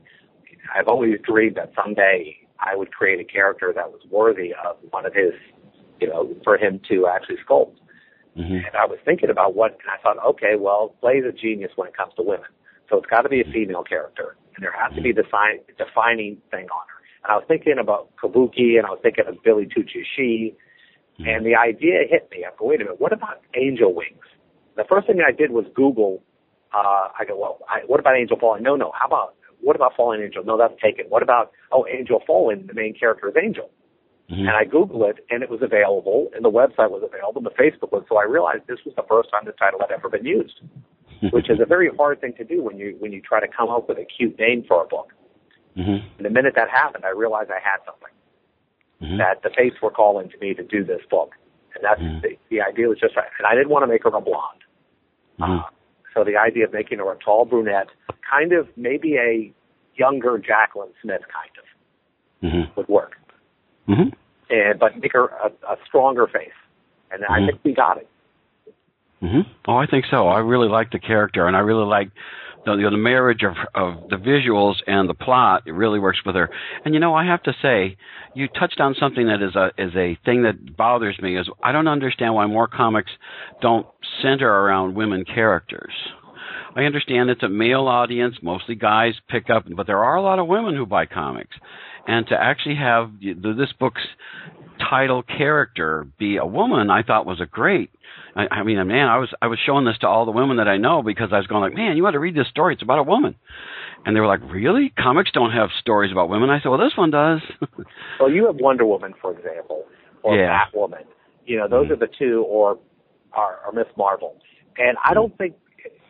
[0.75, 5.07] I've always dreamed that someday I would create a character that was worthy of one
[5.07, 5.33] of his,
[6.01, 7.77] you know, for him to actually sculpt.
[8.37, 8.67] Mm-hmm.
[8.67, 11.87] And I was thinking about what, and I thought, okay, well, Clay's a genius when
[11.89, 12.51] it comes to women.
[12.91, 15.61] So it's got to be a female character, and there has to be a design,
[15.79, 16.99] defining thing on her.
[17.25, 21.25] And I was thinking about Kabuki, and I was thinking of Billy Tucci, mm-hmm.
[21.25, 22.45] and the idea hit me.
[22.45, 24.27] I go, wait a minute, what about angel wings?
[24.77, 26.23] The first thing I did was Google
[26.75, 28.63] uh, I go, well, I, what about Angel Fallen?
[28.63, 28.93] No, no.
[28.99, 30.45] How about what about Fallen Angel?
[30.45, 31.07] No, that's taken.
[31.09, 32.67] What about oh, Angel Fallen?
[32.67, 33.71] The main character is Angel.
[34.31, 34.49] Mm-hmm.
[34.49, 37.51] And I Googled it, and it was available, and the website was available, and the
[37.63, 38.05] Facebook was.
[38.09, 40.61] So I realized this was the first time the title had ever been used,
[41.33, 43.69] which is a very hard thing to do when you when you try to come
[43.69, 45.13] up with a cute name for a book.
[45.77, 46.07] Mm-hmm.
[46.17, 48.15] And the minute that happened, I realized I had something.
[49.03, 49.19] Mm-hmm.
[49.19, 51.33] That the fates were calling to me to do this book,
[51.75, 52.23] and that's Mhm.
[52.23, 53.27] the, the idea was just right.
[53.39, 54.63] And I didn't want to make her a blonde.
[55.41, 55.59] Mhm.
[55.59, 55.63] Uh,
[56.15, 57.89] so the idea of making her a tall brunette,
[58.29, 59.53] kind of maybe a
[59.97, 61.65] younger Jaclyn Smith, kind of
[62.45, 62.73] Mm-hmm.
[62.77, 63.13] would work,
[63.89, 64.09] Mm-hmm.
[64.51, 66.51] and but make her a, a stronger face.
[67.13, 67.47] And I Mhm.
[67.47, 68.09] think we got it.
[69.21, 70.27] hmm Oh, I think so.
[70.27, 72.11] I really like the character, and I really like
[72.65, 75.63] the, the marriage of of the visuals and the plot.
[75.67, 76.51] It really works with her.
[76.85, 77.97] And you know, I have to say,
[78.35, 81.39] you touched on something that is a is a thing that bothers me.
[81.39, 83.11] Is I don't understand why more comics
[83.61, 83.87] don't
[84.23, 85.93] center around women characters.
[86.75, 90.39] I understand it's a male audience, mostly guys pick up, but there are a lot
[90.39, 91.55] of women who buy comics.
[92.07, 94.03] And to actually have this book's
[94.91, 97.91] title character be a woman, I thought was a great.
[98.35, 100.69] I, I mean, man, I was I was showing this to all the women that
[100.69, 102.75] I know because I was going like, man, you ought to read this story.
[102.75, 103.35] It's about a woman.
[104.05, 104.93] And they were like, really?
[104.99, 106.51] Comics don't have stories about women.
[106.51, 107.41] I said, well, this one does.
[108.21, 109.85] well, you have Wonder Woman, for example,
[110.23, 110.65] or yeah.
[110.75, 111.05] Batwoman.
[111.47, 111.93] You know, those mm-hmm.
[111.93, 112.79] are the two, or,
[113.37, 114.37] or, or Miss Marvel.
[114.77, 115.55] And I don't think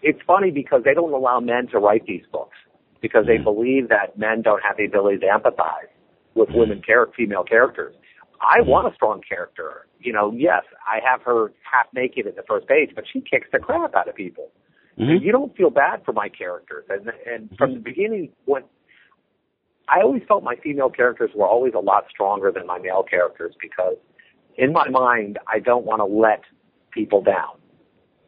[0.03, 2.57] it's funny because they don't allow men to write these books
[3.01, 3.45] because they mm-hmm.
[3.45, 5.91] believe that men don't have the ability to empathize
[6.35, 6.59] with mm-hmm.
[6.59, 7.95] women, char- female characters.
[8.43, 9.87] I want a strong character.
[10.01, 13.47] You know, yes, I have her half naked at the first page, but she kicks
[13.53, 14.51] the crap out of people.
[14.99, 15.25] Mm-hmm.
[15.25, 16.85] You don't feel bad for my characters.
[16.91, 17.55] And and mm-hmm.
[17.55, 18.63] from the beginning, when
[19.89, 23.55] I always felt my female characters were always a lot stronger than my male characters
[23.61, 23.97] because
[24.57, 26.43] in my mind, I don't want to let
[26.93, 27.59] people down.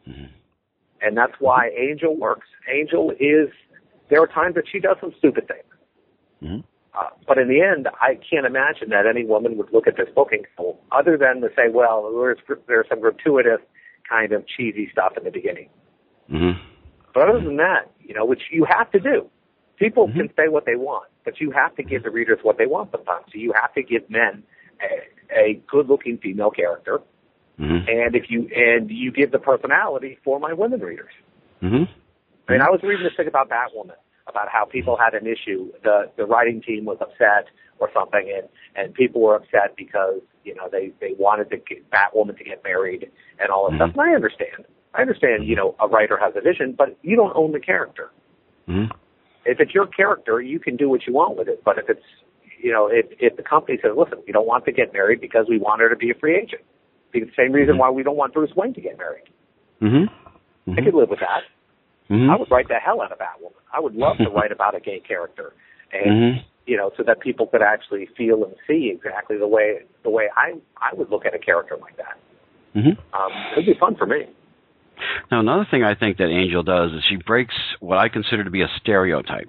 [0.08, 0.26] Mm-hmm.
[1.02, 2.46] And that's why Angel works.
[2.72, 3.48] Angel is,
[4.08, 5.64] there are times that she does some stupid things.
[6.42, 6.60] Mm-hmm.
[6.96, 10.08] Uh, but in the end, I can't imagine that any woman would look at this
[10.14, 10.46] book and
[10.92, 12.38] other than to say, well, there's,
[12.68, 13.60] there's some gratuitous
[14.08, 15.68] kind of cheesy stuff in the beginning.
[16.30, 16.60] Mm-hmm.
[17.12, 19.28] But other than that, you know, which you have to do.
[19.76, 20.18] People mm-hmm.
[20.18, 22.92] can say what they want, but you have to give the readers what they want
[22.92, 23.26] sometimes.
[23.32, 24.44] So you have to give men
[24.80, 27.00] a, a good-looking female character,
[27.58, 27.88] mm-hmm.
[27.88, 31.10] and if you and you give the personality for my women readers.
[31.60, 31.90] Mm-hmm.
[32.48, 33.96] I mean, I was reading this thing about Batwoman,
[34.34, 35.70] about how people had an issue.
[35.82, 37.46] The the writing team was upset
[37.78, 41.88] or something, and and people were upset because you know they they wanted to get
[41.90, 43.90] Batwoman to get married and all that mm-hmm.
[43.90, 43.96] stuff.
[43.96, 44.64] And I understand.
[44.94, 45.46] I understand.
[45.46, 48.10] You know, a writer has a vision, but you don't own the character.
[48.68, 48.92] Mm-hmm.
[49.44, 51.62] If it's your character, you can do what you want with it.
[51.64, 52.06] But if it's
[52.58, 55.46] you know, if if the company says, listen, we don't want to get married because
[55.48, 56.62] we want her to be a free agent,
[57.12, 57.80] the same reason mm-hmm.
[57.80, 59.28] why we don't want Bruce Wayne to get married.
[59.82, 60.70] Mm-hmm.
[60.70, 60.78] Mm-hmm.
[60.78, 61.42] I could live with that.
[62.10, 62.30] Mm-hmm.
[62.30, 63.52] I would write the hell out of Batwoman.
[63.72, 65.52] I would love to write about a gay character,
[65.92, 66.46] and mm-hmm.
[66.66, 70.28] you know, so that people could actually feel and see exactly the way the way
[70.36, 72.18] I I would look at a character like that.
[72.76, 73.00] Mm-hmm.
[73.14, 74.26] Um, it'd be fun for me.
[75.30, 78.50] Now, another thing I think that Angel does is she breaks what I consider to
[78.50, 79.48] be a stereotype.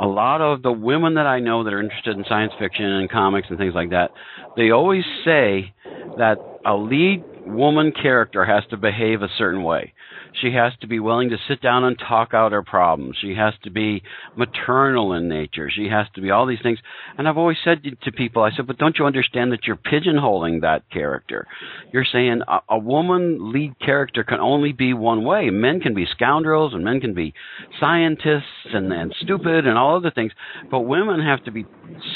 [0.00, 3.10] A lot of the women that I know that are interested in science fiction and
[3.10, 4.10] comics and things like that,
[4.56, 5.72] they always say
[6.18, 9.92] that a lead woman character has to behave a certain way.
[10.40, 13.16] She has to be willing to sit down and talk out her problems.
[13.20, 14.02] She has to be
[14.36, 15.70] maternal in nature.
[15.70, 16.78] She has to be all these things.
[17.16, 20.62] And I've always said to people, I said, but don't you understand that you're pigeonholing
[20.62, 21.46] that character?
[21.92, 25.50] You're saying a, a woman lead character can only be one way.
[25.50, 27.34] Men can be scoundrels and men can be
[27.78, 30.32] scientists and, and stupid and all other things.
[30.70, 31.66] But women have to be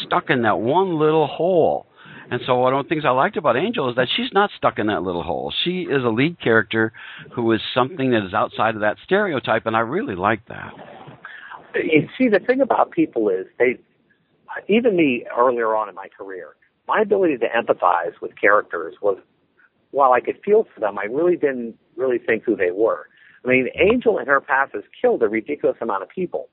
[0.04, 1.87] stuck in that one little hole
[2.30, 4.78] and so one of the things I liked about Angel is that she's not stuck
[4.78, 5.52] in that little hole.
[5.64, 6.92] She is a lead character
[7.34, 10.72] who is something that is outside of that stereotype, and I really like that.
[11.74, 13.78] You see, the thing about people is they,
[14.68, 16.56] even me earlier on in my career,
[16.86, 19.18] my ability to empathize with characters was,
[19.90, 23.06] while I could feel for them, I really didn't really think who they were.
[23.44, 26.48] I mean, Angel in her past has killed a ridiculous amount of people.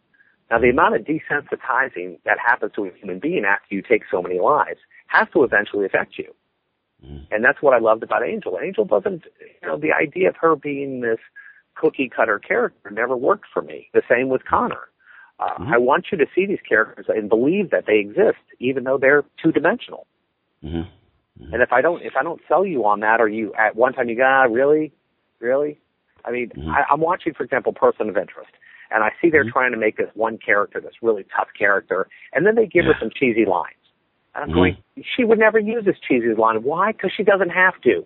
[0.52, 4.22] Now, the amount of desensitizing that happens to a human being after you take so
[4.22, 6.34] many lives has to eventually affect you.
[7.04, 7.26] Mm.
[7.32, 8.60] And that's what I loved about Angel.
[8.62, 9.24] Angel doesn't,
[9.62, 11.20] you know, the idea of her being this
[11.76, 13.89] cookie cutter character never worked for me.
[13.93, 14.89] The same with Connor.
[15.39, 15.74] Uh, mm-hmm.
[15.74, 19.26] I want you to see these characters and believe that they exist, even though they're
[19.41, 20.08] two dimensional.
[20.64, 20.78] Mm-hmm.
[20.78, 21.54] Mm-hmm.
[21.54, 23.93] And if I don't, if I don't sell you on that, or you at one
[23.93, 24.93] time you go, ah, really,
[25.39, 25.80] really?
[26.24, 26.70] I mean, Mm-hmm.
[26.70, 28.50] I, I'm watching, for example, Person of Interest,
[28.92, 29.52] and I see they're Mhm.
[29.52, 32.96] trying to make this one character, this really tough character, and then they give her
[33.00, 33.76] some cheesy lines.
[34.34, 34.54] And I'm Mhm.
[34.54, 34.78] going,
[35.16, 36.64] she would never use this cheesy line.
[36.64, 36.92] Why?
[36.92, 38.06] Because she doesn't have to.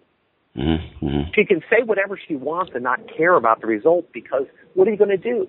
[0.57, 1.07] Mm-hmm.
[1.07, 1.31] Mm-hmm.
[1.33, 4.91] She can say whatever she wants and not care about the result because what are
[4.91, 5.47] you going to do?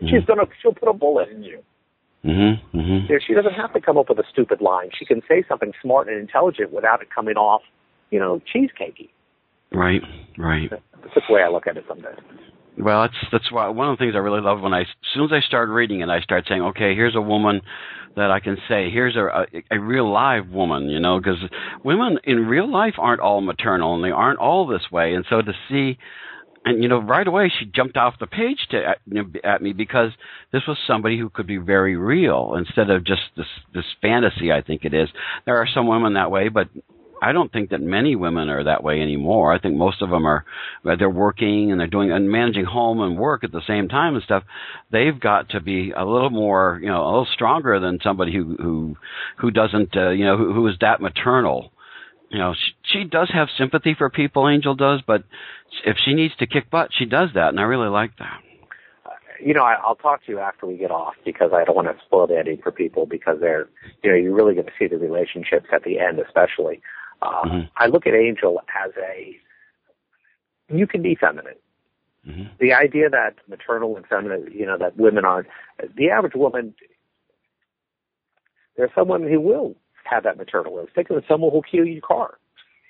[0.00, 0.26] She's Mhm.
[0.26, 1.62] going to, she'll put a bullet in you.
[2.24, 2.78] Mm-hmm.
[2.78, 3.06] Mm-hmm.
[3.06, 4.90] There, She doesn't have to come up with a stupid line.
[4.92, 7.62] She can say something smart and intelligent without it coming off,
[8.10, 9.08] you know, cheesecakey.
[9.72, 10.02] Right.
[10.36, 10.70] Right.
[10.70, 12.18] That's the way I look at it sometimes.
[12.78, 15.24] Well, that's that's why one of the things I really love when I as soon
[15.24, 17.60] as I start reading it, I start saying, okay, here's a woman
[18.16, 21.38] that I can say, here's a a, a real live woman, you know, because
[21.82, 25.42] women in real life aren't all maternal and they aren't all this way, and so
[25.42, 25.98] to see.
[26.64, 28.98] And you know, right away she jumped off the page to at,
[29.44, 30.10] at me because
[30.52, 34.52] this was somebody who could be very real instead of just this this fantasy.
[34.52, 35.08] I think it is.
[35.46, 36.68] There are some women that way, but
[37.22, 39.52] I don't think that many women are that way anymore.
[39.52, 40.44] I think most of them are
[40.84, 44.22] they're working and they're doing and managing home and work at the same time and
[44.22, 44.44] stuff.
[44.90, 48.56] They've got to be a little more, you know, a little stronger than somebody who
[48.56, 48.96] who
[49.38, 51.72] who doesn't, uh, you know, who, who is that maternal.
[52.30, 54.48] You know, she, she does have sympathy for people.
[54.48, 55.24] Angel does, but
[55.86, 58.40] if she needs to kick butt, she does that, and I really like that.
[59.40, 61.88] you know, I, I'll talk to you after we get off because I don't want
[61.88, 63.68] to spoil the ending for people because they're,
[64.02, 66.82] you know, you're really going to see the relationships at the end, especially.
[67.22, 67.66] Uh, Mm-hmm.
[67.76, 69.36] I look at Angel as a,
[70.74, 71.54] you can be feminine.
[72.28, 72.44] Mm-hmm.
[72.60, 75.48] The idea that maternal and feminine, you know, that women aren't,
[75.96, 76.74] the average woman,
[78.76, 82.00] there are some women who will have that maternal instinct, and someone who'll kill your
[82.02, 82.38] car.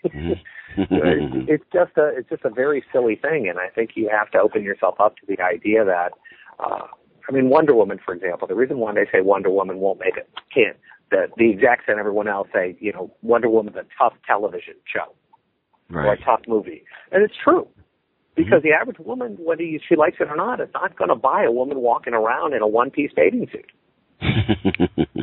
[0.04, 0.32] Mm-hmm.
[0.78, 4.30] It's- it's just a it's just a very silly thing, and I think you have
[4.32, 6.12] to open yourself up to the idea that,
[6.60, 6.86] uh,
[7.28, 10.16] I mean, Wonder Woman, for example, the reason why they say Wonder Woman won't make
[10.16, 10.76] it can't
[11.10, 15.12] the the execs and everyone else say you know Wonder Woman's a tough television show
[15.92, 17.66] or a tough movie, and it's true.
[18.36, 21.42] Because the average woman, whether she likes it or not, is not going to buy
[21.42, 23.72] a woman walking around in a one-piece bathing suit.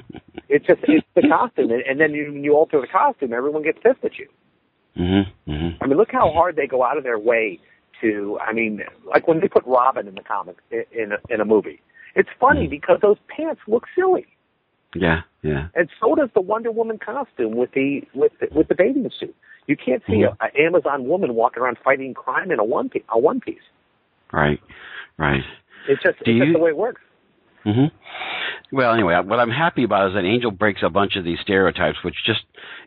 [0.56, 3.80] It's just it's the costume, and, and then you you alter the costume, everyone gets
[3.84, 4.28] pissed at you.
[4.98, 5.52] mm-hmm.
[5.52, 5.84] Mm-hmm.
[5.84, 7.60] I mean, look how hard they go out of their way
[8.02, 8.40] to.
[8.40, 11.46] I mean, like when they put Robin in the comic in in a, in a
[11.46, 11.82] movie,
[12.16, 14.28] it's funny because those pants look silly,
[14.96, 15.68] Yeah, yeah.
[15.76, 19.36] and so does the Wonder Woman costume with the with the, with the bathing suit.
[19.68, 20.36] You can't see Mhm.
[20.39, 23.04] a, a Amazon woman walking around fighting crime in a one piece.
[23.10, 23.66] A one piece.
[24.32, 24.60] Right,
[25.18, 25.43] right.
[25.88, 27.02] It's just Do it's just the way it works.
[27.66, 27.86] Hmm
[28.72, 31.97] Well, anyway, what I'm happy about is that Angel breaks a bunch of these stereotypes,
[32.03, 32.41] which just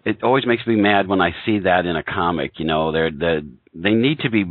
[0.04, 2.52] it always makes me mad when I see that in a comic.
[2.58, 4.44] You know, they're the they need to be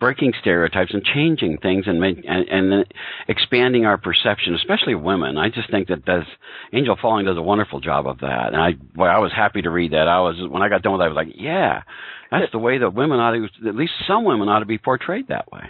[0.00, 2.84] breaking stereotypes and changing things and make, and, and
[3.28, 5.38] expanding our perception, especially women.
[5.38, 6.24] I just think that does
[6.72, 9.70] Angel Falling does a wonderful job of that, and I well, I was happy to
[9.70, 10.08] read that.
[10.08, 11.82] I was when I got done with it, I was like, yeah,
[12.30, 15.28] that's the way that women ought to, at least some women ought to be portrayed
[15.28, 15.64] that way.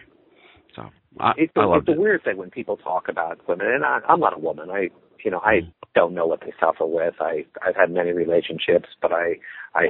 [1.21, 2.03] I, It's I a, loved it's a it.
[2.03, 4.71] weird thing when people talk about women, and I, I'm not a woman.
[4.71, 4.91] I
[5.25, 5.61] you know I
[5.95, 7.15] don't know what they suffer with.
[7.21, 9.37] I I've had many relationships, but I
[9.75, 9.89] I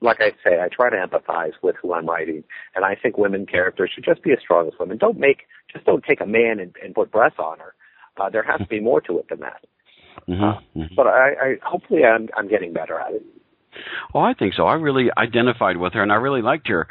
[0.00, 2.42] like I say, I try to empathize with who I'm writing,
[2.74, 4.98] and I think women characters should just be as strong as women.
[4.98, 5.42] Don't make
[5.72, 7.74] just don't take a man and, and put breasts on her.
[8.20, 9.64] Uh, there has to be more to it than that.
[10.28, 10.94] Mhm, mhm.
[10.96, 13.22] But I, I hopefully I'm I'm getting better at it.
[14.12, 14.66] Well, I think so.
[14.66, 16.88] I really identified with her, and I really liked her,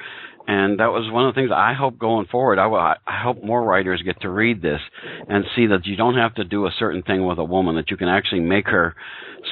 [0.48, 2.60] and that was one of the things I hope going forward.
[2.60, 4.82] I, will- I hope more writers get to read this
[5.28, 7.92] and see that you don't have to do a certain thing with a woman; that
[7.92, 8.96] you can actually make her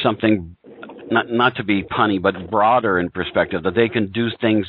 [0.03, 0.55] something,
[1.11, 3.63] not not to be punny, but broader in perspective.
[3.63, 4.65] That they can do things,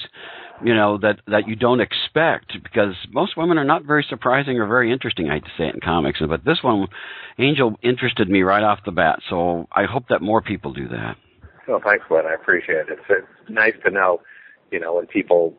[0.64, 4.66] you know, that that you don't expect, because most women are not very surprising or
[4.66, 5.28] very interesting.
[5.30, 6.86] I hate to say it in comics, but this one,
[7.38, 9.20] Angel, interested me right off the bat.
[9.28, 11.16] So I hope that more people do that.
[11.68, 12.26] Well, thanks, Lynn.
[12.26, 12.86] I appreciate it.
[12.90, 14.20] It's, it's nice to know,
[14.72, 15.54] you know, when people,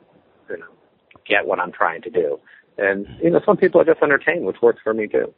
[1.27, 2.39] get what I'm trying to do.
[2.77, 5.33] And you know, some people are just entertained, which works for me too.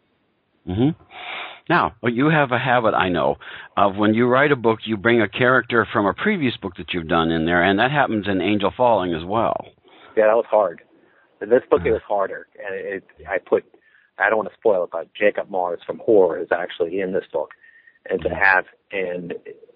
[0.66, 0.90] hmm
[1.70, 3.38] Now, you have a habit, I know,
[3.76, 6.94] of when you write a book, you bring a character from a previous book that
[6.94, 9.66] you've done in there, and that happens in Angel Falling as well.
[10.16, 10.82] Yeah, that was hard.
[11.42, 13.66] In this book, it was harder, and it, I put.
[14.20, 17.26] I don't want to spoil it, but Jacob Mars from Whore is actually in this
[17.34, 17.50] book,
[18.10, 19.34] and to have and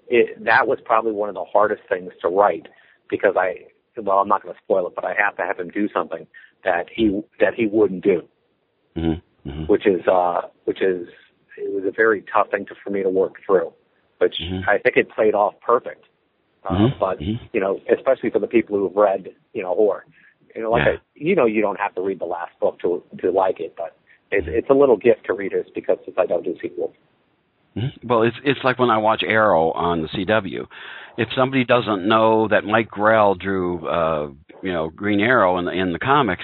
[0.07, 2.67] it, that was probably one of the hardest things to write
[3.09, 3.65] because I.
[4.03, 6.27] Well, I'm not going to spoil it, but I have to have him do something
[6.63, 8.21] that he that he wouldn't do.
[8.97, 9.49] Mm-hmm.
[9.49, 11.07] hmm which is uh which is
[11.57, 13.71] it was a very tough thing to, for me to work through
[14.17, 14.67] which Mhm.
[14.67, 16.05] I think it played off perfect
[16.65, 16.99] uh, Mhm.
[16.99, 17.39] but Mhm.
[17.53, 20.01] you know especially for the people who've read you know Whore
[20.55, 20.93] you know like Yeah.
[20.93, 23.75] I, you know you don't have to read the last book to to like it
[23.77, 23.95] but
[24.31, 26.95] it's it's a little gift to readers because since I don't do sequels
[27.75, 28.03] Mhm.
[28.03, 30.65] Well, it's it's like when I watch Arrow on the CW.
[31.17, 34.29] If somebody doesn't know that Mike Grell drew, uh,
[34.61, 36.43] you know, Green Arrow in the in the comics,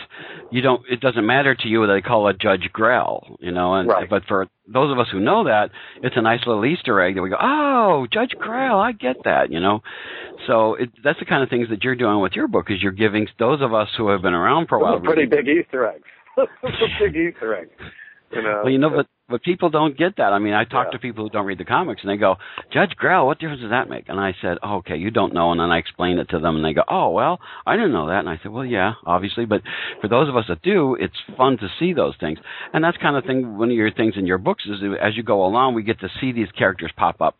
[0.51, 0.81] you don't.
[0.89, 3.75] It doesn't matter to you that they call it Judge Grell, you know.
[3.75, 4.09] And Right.
[4.09, 5.69] but for those of us who know that,
[6.01, 9.51] it's a nice little Easter egg that we go, oh, Judge Grell, I get that,
[9.51, 9.83] you know.
[10.47, 12.91] So it, that's the kind of things that you're doing with your book is you're
[12.93, 14.99] giving those of us who have been around for a while.
[14.99, 16.03] pretty really- big Easter eggs
[16.35, 16.47] Those
[16.99, 17.71] big Easter eggs
[18.31, 20.33] you know Well, you know, but but people don't get that.
[20.33, 20.91] I mean, I talk Yeah.
[20.91, 22.37] to people who don't read the comics, and they go,
[22.71, 25.51] "Judge Grell, what difference does that make?" And I said, oh, "Okay, you don't know."
[25.51, 28.07] And then I explain it to them, and they go, "Oh, well, I didn't know
[28.07, 29.61] that." And I said, "Well, yeah, obviously, but
[30.01, 32.39] for those of us that do, it's fun to see those things."
[32.73, 33.57] And that's kind of thing.
[33.57, 36.09] One of your things in your books is as you go along, we get to
[36.19, 37.35] see these characters pop up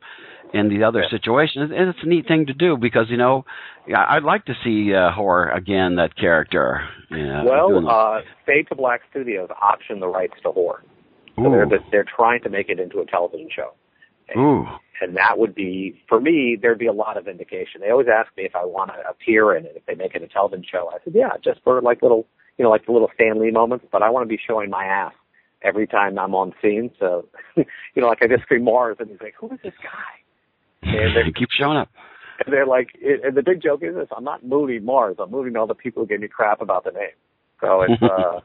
[0.54, 1.10] in the other Yeah.
[1.10, 3.44] situations, and it's a neat thing to do because you know,
[3.94, 5.96] I'd like to see uh, Whore again.
[5.96, 6.88] That character.
[7.10, 10.80] You know, well uh Fade to Black Studios optioned the rights to Whore
[11.36, 13.74] so they're they're trying to make it into a television show.
[14.38, 14.66] Ooh.
[15.02, 17.82] and that would be for me there'd be a lot of vindication.
[17.82, 20.24] They always ask me if i want to appear in it if they make it
[20.24, 20.90] a television show.
[20.94, 22.26] I said yeah just for like little
[22.58, 24.86] you know like the little stan lee moments but i want to be showing my
[24.86, 25.14] ass
[25.62, 26.90] every time i'm on scene.
[27.00, 27.28] So
[27.58, 27.66] you
[27.98, 30.90] know like i just scream mars and he's like who is this guy?
[30.90, 31.90] And they're, keep showing up.
[32.46, 35.18] and they're like it, and the big joke is this i'm not moving mars.
[35.20, 37.18] I'm moving all the people who gave me crap about the name.
[37.62, 38.40] So it's uh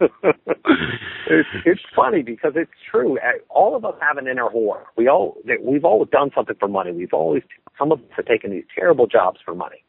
[0.00, 3.18] it's it's funny because it's true.
[3.18, 4.82] Uh, All of us have an inner whore.
[4.96, 6.92] We all we've all done something for money.
[6.92, 7.42] We've always
[7.78, 9.82] some of us have taken these terrible jobs for money,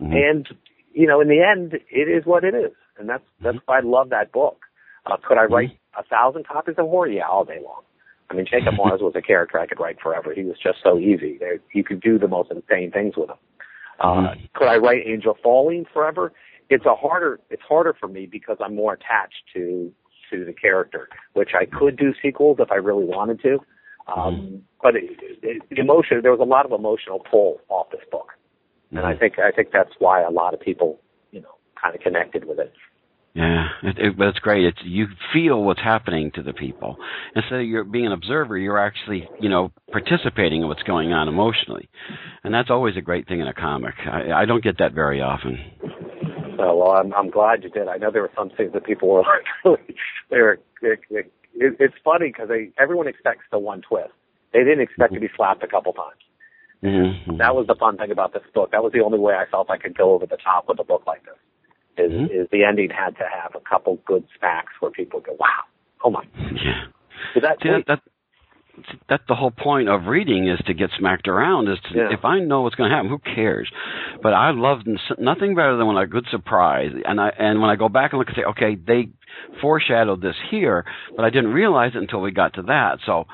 [0.00, 0.14] Mhm.
[0.30, 0.48] and
[0.92, 3.80] you know, in the end, it is what it is, and that's that's why I
[3.80, 4.58] love that book.
[5.06, 7.12] Uh, could I write a thousand copies of Whore?
[7.14, 7.82] Yeah, all day long.
[8.30, 10.32] I mean, Jacob Mars was a character I could write forever.
[10.34, 11.38] He was just so easy.
[11.38, 13.36] There, you could do the most insane things with him.
[13.98, 16.32] Uh, could I write Angel Falling forever?
[16.68, 17.40] It's a harder.
[17.50, 19.92] It's harder for me because I'm more attached to
[20.30, 23.58] to the character, which I could do sequels if I really wanted to.
[24.14, 25.04] Um, But it,
[25.42, 28.28] it, the emotion, there was a lot of emotional pull off this book,
[28.90, 31.00] and I think I think that's why a lot of people,
[31.32, 32.72] you know, kind of connected with it.
[33.34, 34.64] Yeah, it, it, but it's great.
[34.64, 36.96] It's you feel what's happening to the people
[37.34, 38.56] instead of you're being an observer.
[38.56, 41.90] You're actually, you know, participating in what's going on emotionally,
[42.44, 43.94] and that's always a great thing in a comic.
[44.10, 45.58] I, I don't get that very often.
[46.56, 47.88] So, well, I'm I'm glad you did.
[47.88, 49.96] I know there were some things that people were like, really,
[50.30, 50.58] they were.
[50.82, 54.12] It, it, it, it's funny because they everyone expects the one twist.
[54.52, 56.20] They didn't expect to be slapped a couple times.
[56.82, 57.38] Mm-hmm.
[57.38, 58.70] That was the fun thing about this book.
[58.72, 60.84] That was the only way I felt I could go over the top with a
[60.84, 61.34] book like this.
[61.98, 62.30] Is Mhm.
[62.30, 65.64] is the ending had to have a couple good smacks where people go, wow,
[66.04, 66.84] oh my, Yeah.
[67.34, 68.00] is that See, that, that
[69.08, 71.68] that's the whole point of reading is to get smacked around.
[71.68, 72.12] Is to Yeah.
[72.12, 73.70] if I know what's going to happen, who cares?
[74.22, 74.80] But I love
[75.18, 76.92] nothing better than when a good surprise.
[77.04, 79.08] And I and when I go back and look and say, okay, they
[79.60, 80.84] foreshadowed this here,
[81.16, 82.98] but I didn't realize it until we got to that.
[83.06, 83.26] So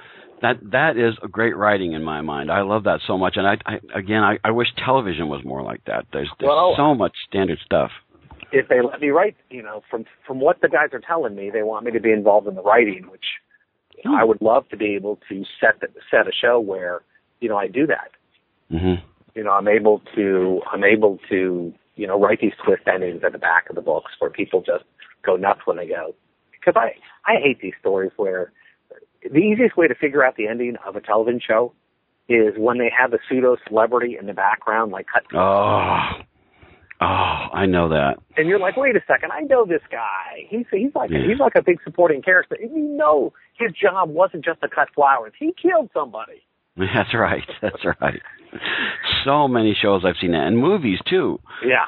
[0.43, 2.51] that that is a great writing in my mind.
[2.51, 3.35] I love that so much.
[3.37, 6.07] And I, I again, I, I wish television was more like that.
[6.13, 7.91] There's, there's Well, so much standard stuff.
[8.53, 11.51] if they let me write, you know, from from what the guys are telling me,
[11.51, 13.25] they want me to be involved in the writing, which
[14.05, 17.03] know, I would love to be able to set the, set a show where
[17.41, 18.11] you know I do that.
[18.71, 18.95] hmm
[19.35, 23.33] You know, I'm able to I'm able to you know write these twist endings at
[23.33, 24.85] the back of the books where people just
[25.25, 26.15] go nuts when they go.
[26.53, 26.95] Because I
[27.31, 28.53] I hate these stories where
[29.23, 31.73] the easiest way to figure out the ending of a television show
[32.29, 36.23] is when they have a pseudo celebrity in the background, like cut Oh,
[37.03, 38.15] oh, I know that.
[38.37, 40.47] and you're like, wait a second, I know this guy.
[40.49, 41.27] He's he's like Yeah.
[41.29, 42.57] he's like a big supporting character.
[42.61, 45.33] And you know his job wasn't just to cut flowers.
[45.39, 46.43] He killed somebody.
[46.77, 47.45] That's right.
[47.61, 48.21] That's right.
[49.25, 51.39] So many shows I've seen that, and movies too.
[51.65, 51.87] Yeah.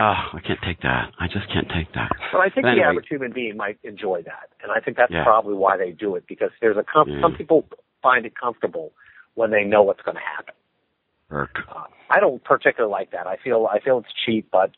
[0.00, 1.10] Oh, I can't take that.
[1.18, 2.10] I just can't take that.
[2.32, 5.10] But I think But the average human being might enjoy that, and I think that's
[5.12, 5.24] Yeah.
[5.24, 7.20] probably why they do it because there's a com- Yeah.
[7.20, 7.66] some people
[8.00, 8.92] find it comfortable
[9.34, 10.54] when they know what's going to happen.
[11.30, 13.26] Uh, I don't particularly like that.
[13.26, 14.70] I feel I feel it's cheap, but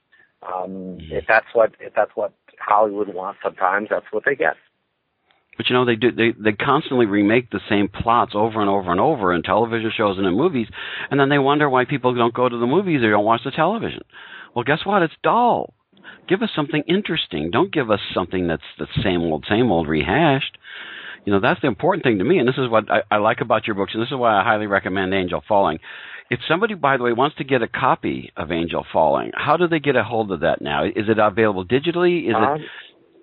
[0.43, 4.57] um, if that's what if that's what Hollywood wants, sometimes that's what they get.
[5.57, 8.91] But you know they do they they constantly remake the same plots over and over
[8.91, 10.69] and over in television shows and in movies,
[11.11, 13.51] and then they wonder why people don't go to the movies or don't watch the
[13.51, 14.01] television.
[14.55, 15.03] Well, guess what?
[15.03, 15.75] It's dull.
[16.29, 17.51] Give us something interesting.
[17.51, 20.57] Don't give us something that's the same old, same old rehashed.
[21.25, 23.41] You know, that's the important thing to me, and this is what I, I like
[23.41, 25.79] about your books, and this is why I highly recommend Angel Falling.
[26.31, 29.67] If somebody, by the way, wants to get a copy of Angel Falling, how do
[29.67, 30.85] they get a hold of that now?
[30.85, 32.29] Is it available digitally?
[32.29, 32.69] Is Um, it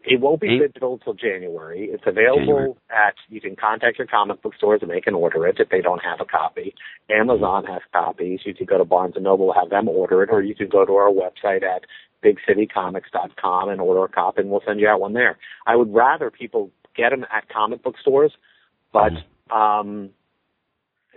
[0.10, 1.90] it won't be digital until January.
[1.92, 2.74] It's available January.
[2.90, 5.82] at you can contact your comic book stores and they can order it if they
[5.82, 6.74] don't have a copy.
[7.10, 8.40] Amazon has copies.
[8.46, 10.86] You can go to Barnes and Noble have them order it, or you can go
[10.86, 11.84] to our website at
[12.24, 15.38] bigcitycomics.com and order a copy, and we'll send you out one there.
[15.66, 18.32] I would rather people get them at comic book stores,
[18.94, 19.12] but
[19.54, 20.10] um,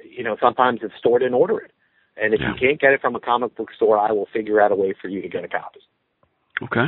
[0.05, 1.71] you know sometimes it's stored and order it.
[2.21, 2.53] And if Yeah.
[2.53, 4.93] you can't get it from a comic book store, I will figure out a way
[5.01, 5.81] for you to get a copy.
[6.63, 6.87] okay?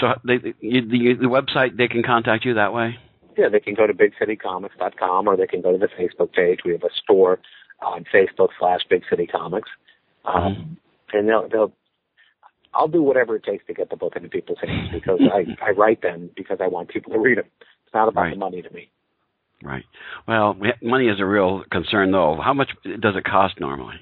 [0.00, 2.98] So they, you, the the website they can contact you that way.
[3.36, 6.60] yeah, they can go to bigcitycomics.com or they can go to the Facebook page.
[6.64, 7.38] We have a store
[7.80, 9.70] on Facebook slash Big City Comics.
[10.24, 10.76] Um,
[11.12, 11.72] and they'll, they'll,
[12.74, 15.70] I'll do whatever it takes to get the book into people's hands because I, I
[15.70, 17.46] write them because I want people to read them.
[17.60, 18.30] It's not about Right.
[18.34, 18.90] the money to me.
[19.62, 19.84] Right.
[20.26, 22.38] Well, money is a real concern, though.
[22.42, 23.96] How much does it cost normally?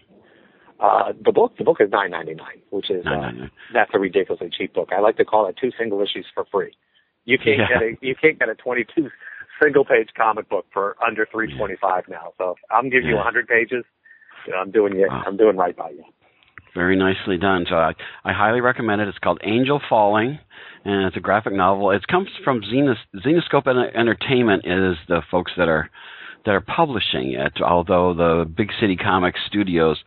[0.80, 3.30] Uh, the book, the book is nine ninety nine, which is uh,
[3.74, 4.88] that's a ridiculously cheap book.
[4.96, 6.72] I like to call it two single issues for free.
[7.26, 7.66] You can't Yeah.
[7.68, 9.10] get a you can't get a twenty two
[9.62, 12.32] single page comic book for under three twenty five now.
[12.38, 13.20] So I'm giving you Yeah.
[13.20, 13.84] a hundred pages.
[14.46, 15.08] You know, I'm doing it.
[15.08, 15.22] Wow.
[15.26, 16.04] I'm doing right by you.
[16.74, 17.66] Very nicely done.
[17.68, 17.92] So I,
[18.24, 19.08] I highly recommend it.
[19.08, 20.38] It's called Angel Falling,
[20.84, 21.90] and it's a graphic novel.
[21.90, 25.90] It comes from Zenos, Zenescope Entertainment is the folks that are
[26.46, 27.60] that are publishing it.
[27.60, 29.98] Although the Big City Comics Studios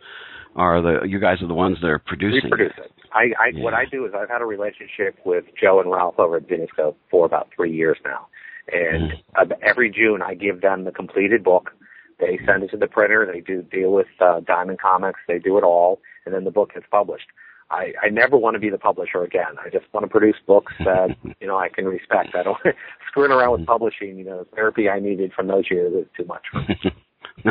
[0.56, 2.92] are the you guys are the ones that are We producing produce it.
[3.14, 3.64] I, I Yeah.
[3.64, 6.96] what I do is I've had a relationship with Joe and Ralph over at Zenescope
[7.10, 8.28] for about three years now,
[8.72, 11.72] and uh, every June I give them the completed book.
[12.20, 13.30] They send it to the printer.
[13.32, 15.20] They do deal with uh, Diamond Comics.
[15.28, 17.28] They do it all, and then the book gets published.
[17.72, 19.58] I, I never want to be the publisher again.
[19.66, 21.10] I just want to produce books that
[21.42, 22.36] you know I can respect.
[22.36, 22.58] I don't
[23.10, 24.18] screwing around with publishing.
[24.18, 26.80] You know, the therapy I needed from those years is too much for me.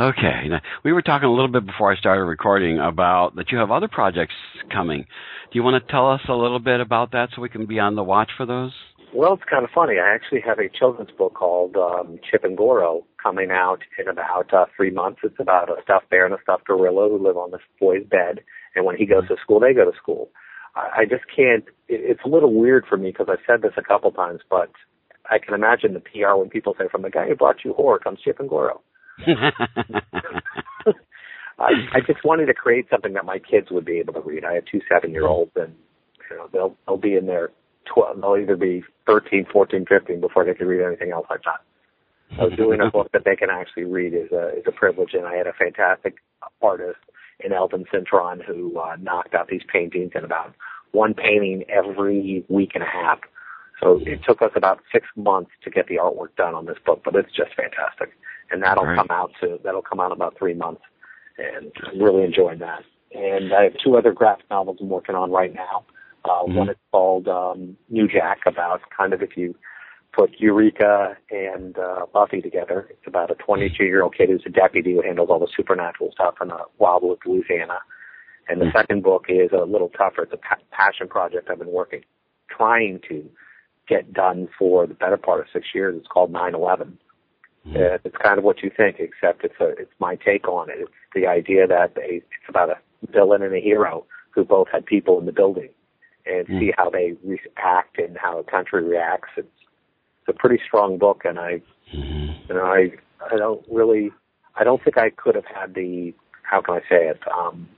[0.00, 0.48] okay.
[0.48, 3.70] Now, we were talking a little bit before I started recording about that you have
[3.70, 4.34] other projects
[4.72, 5.06] coming.
[5.52, 7.78] Do you want to tell us a little bit about that so we can be
[7.78, 8.72] on the watch for those?
[9.14, 9.94] Well, it's kind of funny.
[10.00, 14.52] I actually have a children's book called um, Chip and Goro coming out in about
[14.52, 15.20] uh, three months.
[15.22, 18.40] It's about a stuffed bear and a stuffed gorilla who live on this boy's bed,
[18.74, 20.30] and when he goes to school, they go to school.
[20.74, 21.64] I, I just can't.
[21.86, 24.72] It, it's a little weird for me because I've said this a couple times, but
[25.30, 28.00] I can imagine the PR when people say, "From the guy who brought you Whore
[28.02, 28.80] comes Chip and Goro."
[31.56, 34.44] I, I just wanted to create something that my kids would be able to read.
[34.44, 35.74] I have two seven-year-olds, and
[36.30, 37.50] you know they'll they'll be in their
[37.92, 41.60] 12, they'll either be 13, 14, 15 before they can read anything else I've done.
[42.36, 45.26] So doing a book that they can actually read is a is a privilege, and
[45.26, 46.16] I had a fantastic
[46.60, 46.98] artist
[47.38, 50.54] in Elvin Cintron who uh, knocked out these paintings in about
[50.92, 53.18] one painting every week and a half.
[53.80, 57.02] So it took us about six months to get the artwork done on this book,
[57.04, 58.16] but it's just fantastic,
[58.50, 58.96] and that'll Right.
[58.96, 60.82] come out to that'll come out in about three months,
[61.38, 62.84] and I'm really enjoying that.
[63.12, 65.84] And I have two other graphic novels I'm working on right now.
[66.24, 66.54] Uh, Mhm.
[66.54, 69.54] One is called um, New Jack, about kind of if you
[70.12, 72.86] put Eureka and uh, Buffy together.
[72.90, 76.52] It's about a 22-year-old kid who's a deputy who handles all the supernatural stuff in
[76.52, 77.80] uh, Wildwood, Louisiana.
[78.48, 80.22] And the second book is a little tougher.
[80.22, 82.04] It's a pa- passion project I've been working,
[82.48, 83.28] trying to
[83.88, 85.96] get done for the better part of six years.
[85.98, 86.98] It's called 9/11.
[87.74, 90.76] Uh, it's kind of what you think, except it's a it's my take on it.
[90.78, 92.76] It's the idea that they, it's about a
[93.10, 95.70] villain and a hero who both had people in the building,
[96.26, 96.58] and Mm.
[96.60, 99.30] see how they react and how a country reacts.
[99.36, 99.48] It's
[100.20, 101.62] it's a pretty strong book, and I
[101.92, 102.48] Mhm.
[102.48, 102.92] you know I
[103.32, 104.12] I don't really
[104.56, 107.68] I don't think I could have had the how can I say it um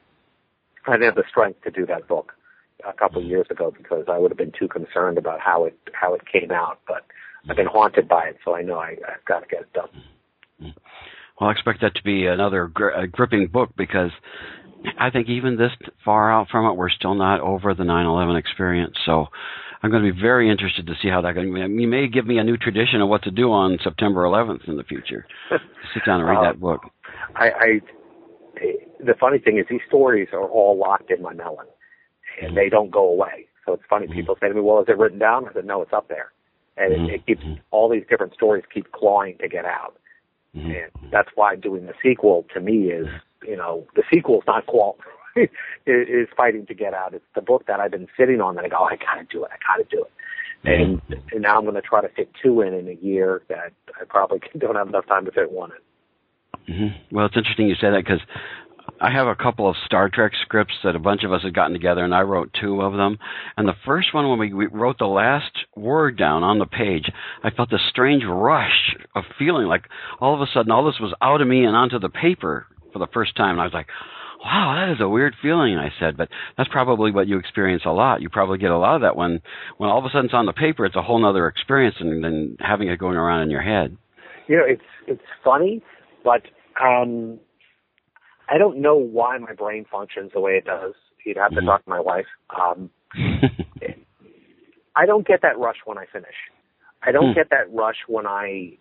[0.87, 2.35] I didn't have the strength to do that book
[2.87, 5.79] a couple of years ago because I would have been too concerned about how it
[5.93, 6.81] how it came out.
[6.87, 7.05] But
[7.49, 10.73] I've been haunted by it, so I know I, I've got to get it done.
[11.41, 14.11] Well, I expect that to be another gri- gripping book because
[14.99, 15.73] I think even this
[16.05, 18.97] far out from it, we're still not over the 9/11 experience.
[19.05, 19.27] So
[19.83, 21.55] I'm going to be very interested to see how that can.
[21.79, 24.77] You may give me a new tradition of what to do on September 11th in
[24.77, 25.27] the future.
[25.95, 26.81] Sit down and read Uh, that book.
[27.35, 27.81] I, I
[29.05, 31.67] the funny thing is these stories are all locked in my melon,
[32.41, 33.47] and they don't go away.
[33.65, 34.07] So it's funny.
[34.07, 36.33] People say to me, "Well, is it written down?" I said, "No, it's up there."
[36.77, 39.97] And it, it keeps all these different stories keep clawing to get out.
[40.57, 40.85] Mhm.
[40.85, 43.07] and that's why doing the sequel to me is
[43.47, 44.97] you know the sequel's not qual
[45.87, 47.13] is fighting to get out.
[47.13, 49.45] It's the book that I've been sitting on that I go, oh, I gotta do
[49.45, 50.11] it, I gotta do it.
[50.65, 53.73] And, and now I'm going to try to fit two in in a year that
[54.01, 55.71] I probably don't have enough time to fit one
[56.67, 56.75] in.
[56.75, 58.21] hmm Well, it's interesting you say that because
[59.01, 61.75] I have a couple of Star Trek scripts that a bunch of us had gotten
[61.75, 63.19] together, and I wrote two of them.
[63.57, 67.11] And the first one, when we, we wrote the last word down on the page,
[67.43, 69.85] I felt this strange rush of feeling like
[70.19, 72.99] all of a sudden all this was out of me and onto the paper for
[72.99, 73.53] the first time.
[73.53, 73.89] And I was like,
[74.43, 76.17] wow, that is a weird feeling, I said.
[76.17, 78.23] But that's probably what you experience a lot.
[78.23, 79.43] You probably get a lot of that when,
[79.77, 82.23] when all of a sudden it's on the paper, it's a whole other experience than,
[82.23, 83.97] than having it going around in your head.
[84.49, 85.83] You know, it's it's funny,
[86.25, 86.43] but
[86.81, 87.41] um
[88.49, 90.95] I don't know why my brain functions the way it does.
[91.25, 91.67] You'd have to Mhm.
[91.67, 92.27] talk to my wife.
[92.51, 92.91] Um
[94.97, 96.35] I don't get that rush when I finish.
[97.03, 97.35] I don't Hmm.
[97.35, 98.79] get that rush when I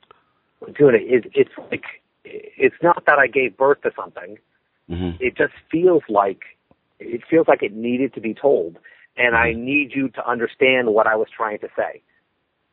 [0.77, 1.25] doing it.
[1.25, 1.31] it.
[1.33, 1.83] It's like
[2.23, 4.37] it's not that I gave birth to something.
[4.87, 6.43] hmm It just feels like
[6.99, 8.77] it feels like it needed to be told,
[9.17, 9.65] and I Mm-hmm.
[9.65, 12.01] need you to understand what I was trying to say.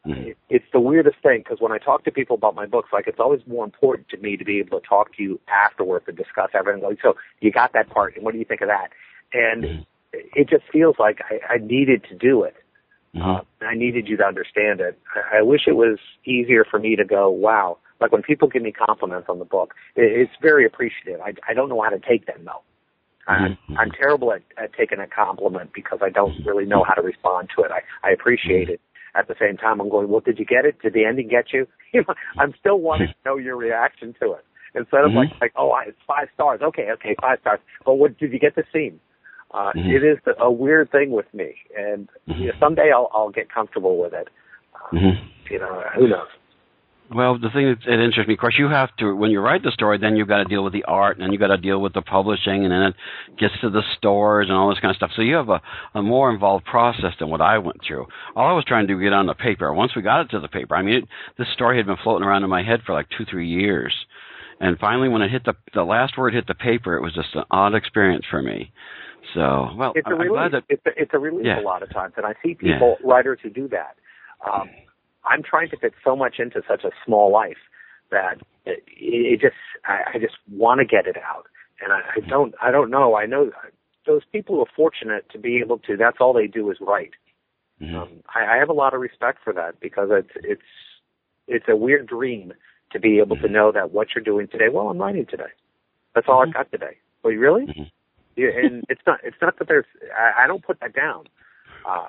[0.05, 2.91] Hmm It, it's the weirdest thing because when I talk to people about my books,
[2.93, 6.05] like it's always more important to me to be able to talk to you afterwards
[6.09, 6.83] and discuss everything.
[6.83, 8.91] Like, so you got that part, and what do you think of that?
[9.33, 9.87] And Mhm.
[10.13, 12.57] it just feels like I, I needed to do it.
[13.15, 14.99] hmm Uh, I needed you to understand it.
[15.15, 17.79] I, I wish it was easier for me to go, wow.
[18.01, 21.21] Like when people give me compliments on the book, it, it's very appreciative.
[21.21, 22.63] I, I don't know how to take them though.
[23.29, 23.79] I'm, Mhm.
[23.79, 27.51] I'm terrible at, at taking a compliment because I don't really know how to respond
[27.57, 27.71] to it.
[27.71, 28.81] I, I appreciate it.
[29.15, 30.81] At the same time, I'm going, well, did you get it?
[30.81, 31.67] Did the ending get you?
[31.95, 34.45] You know, I'm still wanting to know your reaction to it.
[34.75, 35.41] Instead of like, Mhm.
[35.43, 36.63] like, oh, I, it's five stars.
[36.63, 37.61] Okay, okay, five stars.
[37.85, 38.99] But what did you get the scene?
[39.51, 39.93] Uh, Mhm.
[39.93, 43.99] It is a weird thing with me, and you know, someday I'll, I'll get comfortable
[43.99, 44.29] with it.
[44.75, 45.11] Uh, hmm
[45.51, 46.29] You know, who knows?
[47.15, 49.63] Well, the thing that that interests me, of course, you have to when you write
[49.63, 51.57] the story, then you've got to deal with the art, and then you've got to
[51.59, 52.95] deal with the publishing, and then it
[53.39, 55.11] gets to the stores and all this kind of stuff.
[55.15, 55.61] So you have a,
[55.95, 58.07] a more involved process than what I went through.
[58.37, 59.73] All I was trying to do was get on the paper.
[59.75, 61.05] Once we got it to the paper, I mean, it,
[61.39, 63.95] this story had been floating around in my head for like two, three years,
[64.61, 67.35] And finally, when it hit the the last word hit the paper, it was just
[67.35, 68.73] an odd experience for me.
[69.35, 70.33] So, well, it's a I'm relief.
[70.33, 71.61] glad that it's, a, it's a relief Yeah.
[71.61, 73.97] a lot of times, and I see people writers who do that.
[74.51, 74.69] Um,
[75.25, 77.59] I'm trying to fit so much into such a small life
[78.11, 79.55] that it, it just
[79.85, 81.47] I, I just want to get it out,
[81.83, 83.17] and I, I don't I don't know.
[83.17, 83.51] I know
[84.07, 85.97] those people who are fortunate to be able to.
[85.97, 87.13] That's all they do is write.
[87.81, 87.95] Mhm.
[87.95, 90.63] Um, I, I have a lot of respect for that because it's it's
[91.49, 92.53] it's a weird dream
[92.93, 94.69] to be able to know that what you're doing today.
[94.71, 95.51] Well, I'm writing today.
[96.15, 96.99] That's all I've got today.
[97.23, 97.67] Well, you really?
[97.67, 97.91] Mhm.
[98.37, 99.87] Yeah, and it's not it's not that there's
[100.17, 101.25] I, I don't put that down.
[101.85, 102.09] Uh,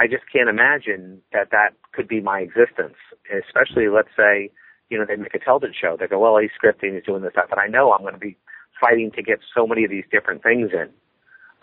[0.00, 2.96] I just can't imagine that that could be my existence.
[3.28, 4.50] Especially, let's say,
[4.88, 5.96] you know, they make a television show.
[5.98, 8.18] They go, well, he's scripting, he's doing this, that, but I know I'm going to
[8.18, 8.36] be
[8.80, 10.88] fighting to get so many of these different things in.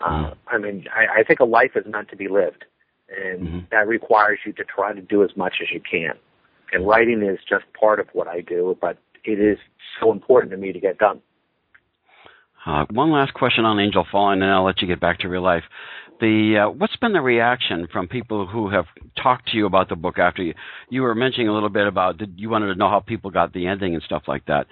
[0.00, 2.64] Uh, I mean, I, I think a life is meant to be lived,
[3.10, 3.70] and Mhm.
[3.70, 6.14] that requires you to try to do as much as you can.
[6.72, 9.58] And writing is just part of what I do, but it is
[9.98, 11.20] so important to me to get done.
[12.64, 15.28] Uh, one last question on Angel Falling, and then I'll let you get back to
[15.28, 15.64] real life.
[16.20, 18.86] The uh, what's been the reaction from people who have
[19.22, 20.54] talked to you about the book after you?
[20.90, 23.52] You were mentioning a little bit about did you wanted to know how people got
[23.52, 24.66] the ending and stuff like that.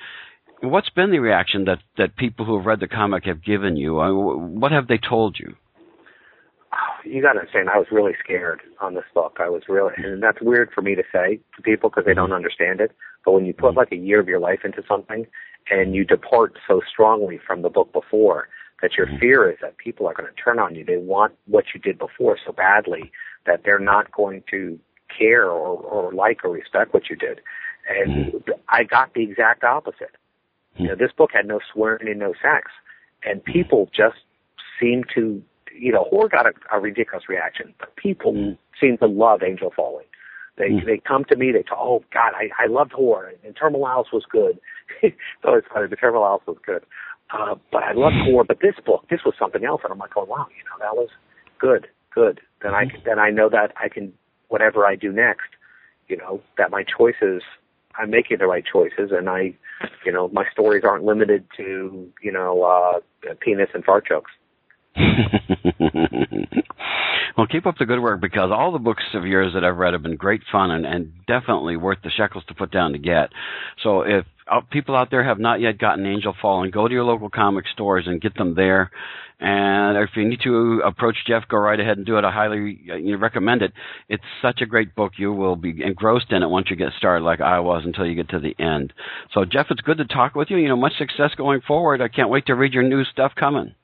[0.62, 4.00] What's been the reaction that that people who have read the comic have given you?
[4.00, 5.54] Uh, what have they told you?
[7.04, 9.36] you got to understand, I was really scared on this book.
[9.38, 12.32] I was really, and that's weird for me to say to people because they don't
[12.32, 12.92] understand it.
[13.24, 15.26] But when you put like a year of your life into something
[15.70, 18.48] and you depart so strongly from the book before,
[18.82, 19.18] that your mm-hmm.
[19.18, 20.84] fear is that people are going to turn on you.
[20.84, 23.10] They want what you did before so badly
[23.46, 24.78] that they're not going to
[25.16, 27.40] care or, or like or respect what you did.
[27.88, 28.50] And mm-hmm.
[28.68, 30.16] I got the exact opposite.
[30.76, 31.02] You know, mm-hmm.
[31.02, 32.70] this book had no swearing and no sex,
[33.24, 34.18] and people just
[34.78, 35.42] seem to,
[35.74, 40.04] you know, Whore got a, a ridiculous reaction, but people seem to love Angel Falling.
[40.58, 43.86] They they come to me, they talk, oh God, I I loved Whore, and Terminal
[43.86, 44.58] House was good.
[45.02, 45.08] so
[45.54, 46.82] it's funny, the Terminal House was good,
[47.32, 48.46] uh, but I loved Whore.
[48.46, 50.94] But this book, this was something else, and I'm like, oh wow, you know, that
[50.96, 51.08] was
[51.58, 52.40] good, good.
[52.62, 54.12] Then I then I know that I can
[54.48, 55.48] whatever I do next,
[56.08, 57.42] you know, that my choices,
[57.98, 59.54] I'm making the right choices, and I,
[60.04, 63.00] you know, my stories aren't limited to you know uh,
[63.40, 64.30] penis and fart jokes.
[67.36, 69.92] well, keep up the good work because all the books of yours that I've read
[69.92, 73.28] have been great fun and, and definitely worth the shekels to put down to get.
[73.82, 74.24] So if
[74.70, 78.04] people out there have not yet gotten Angel Fallen, go to your local comic stores
[78.06, 78.90] and get them there.
[79.38, 82.24] And if you need to approach Jeff, go right ahead and do it.
[82.24, 82.80] I highly
[83.18, 83.72] recommend it.
[84.08, 85.12] It's such a great book.
[85.18, 88.14] You will be engrossed in it once you get started, like I was, until you
[88.14, 88.94] get to the end.
[89.34, 90.56] So, Jeff, it's good to talk with you.
[90.56, 92.00] You know, much success going forward.
[92.00, 93.74] I can't wait to read your new stuff coming.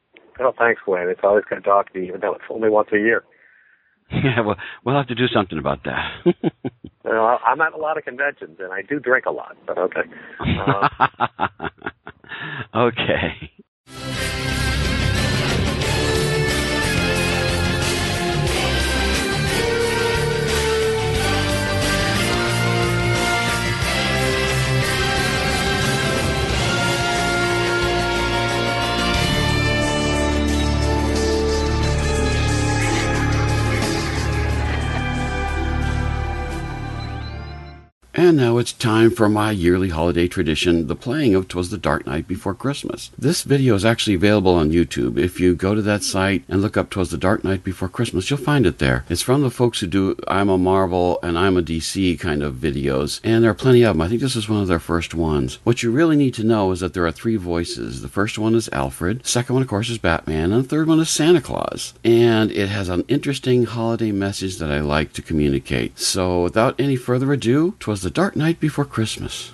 [0.40, 1.10] Oh, thanks, Glenn.
[1.10, 3.22] It's always good to talk to you, even though it's only once a year.
[4.24, 6.12] Yeah, well, we'll have to do something about that.
[6.24, 6.32] You
[7.04, 9.78] know, I- I'm at a lot of conventions, and I do drink a lot, but
[9.78, 10.02] okay.
[12.74, 13.50] Uh, okay.
[38.14, 42.06] And now it's time for my yearly holiday tradition, the playing of Twas the Dark
[42.06, 43.10] Night Before Christmas.
[43.18, 45.16] This video is actually available on YouTube.
[45.16, 48.28] If you go to that site and look up Twas the Dark Night Before Christmas,
[48.28, 49.06] you'll find it there.
[49.08, 52.56] It's from the folks who do I'm a Marvel and I'm a DC kind of
[52.56, 54.02] videos, and there are plenty of them.
[54.02, 55.58] I think this is one of their first ones.
[55.64, 58.02] What you really need to know is that there are three voices.
[58.02, 61.00] The first one is Alfred, second one, of course, is Batman, and the third one
[61.00, 61.94] is Santa Claus.
[62.04, 65.98] And it has an interesting holiday message that I like to communicate.
[65.98, 69.52] So without any further ado, 'twas the dark night before Christmas.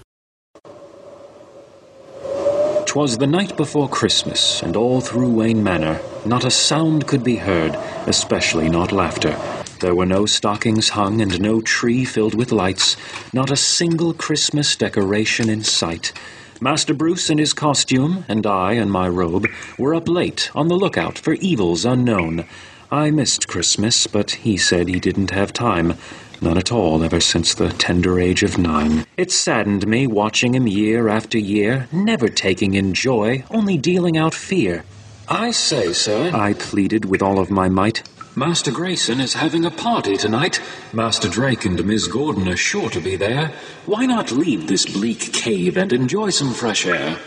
[2.87, 7.37] 'Twas the night before Christmas, and all through Wayne Manor not a sound could be
[7.37, 7.75] heard,
[8.07, 9.37] especially not laughter.
[9.81, 12.97] There were no stockings hung and no tree filled with lights,
[13.33, 16.13] not a single Christmas decoration in sight.
[16.61, 19.47] Master Bruce in his costume, and I in my robe,
[19.79, 22.45] were up late on the lookout for evils unknown.
[22.91, 25.95] I missed Christmas, but he said he didn't have time.
[26.41, 29.05] None at all ever since the tender age of nine.
[29.17, 34.35] It saddened me watching him year after year, never taking in joy, only dealing out
[34.35, 34.85] fear.
[35.29, 38.03] I say, sir, I pleaded with all of my might.
[38.37, 40.61] Master Grayson is having a party tonight.
[40.93, 43.53] Master Drake and Miss Gordon are sure to be there.
[43.85, 47.19] Why not leave this bleak cave and enjoy some fresh air?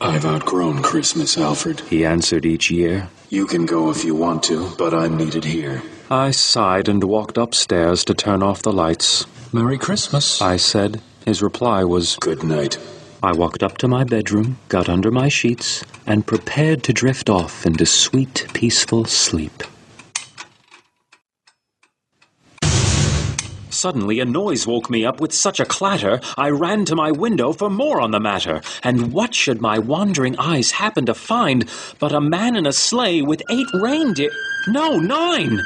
[0.00, 1.80] I've outgrown Christmas, Alfred.
[1.80, 3.08] He answered each year.
[3.28, 5.82] You can go if you want to, but I'm needed here.
[6.10, 9.26] I sighed and walked upstairs to turn off the lights.
[9.52, 10.40] Merry Christmas.
[10.40, 11.02] I said.
[11.26, 12.78] His reply was, Good night.
[13.22, 17.66] I walked up to my bedroom, got under my sheets, and prepared to drift off
[17.66, 19.62] into sweet, peaceful sleep.
[23.80, 27.54] Suddenly, a noise woke me up with such a clatter, I ran to my window
[27.54, 28.60] for more on the matter.
[28.82, 31.66] And what should my wandering eyes happen to find
[31.98, 34.32] but a man in a sleigh with eight reindeer?
[34.68, 35.62] No, nine!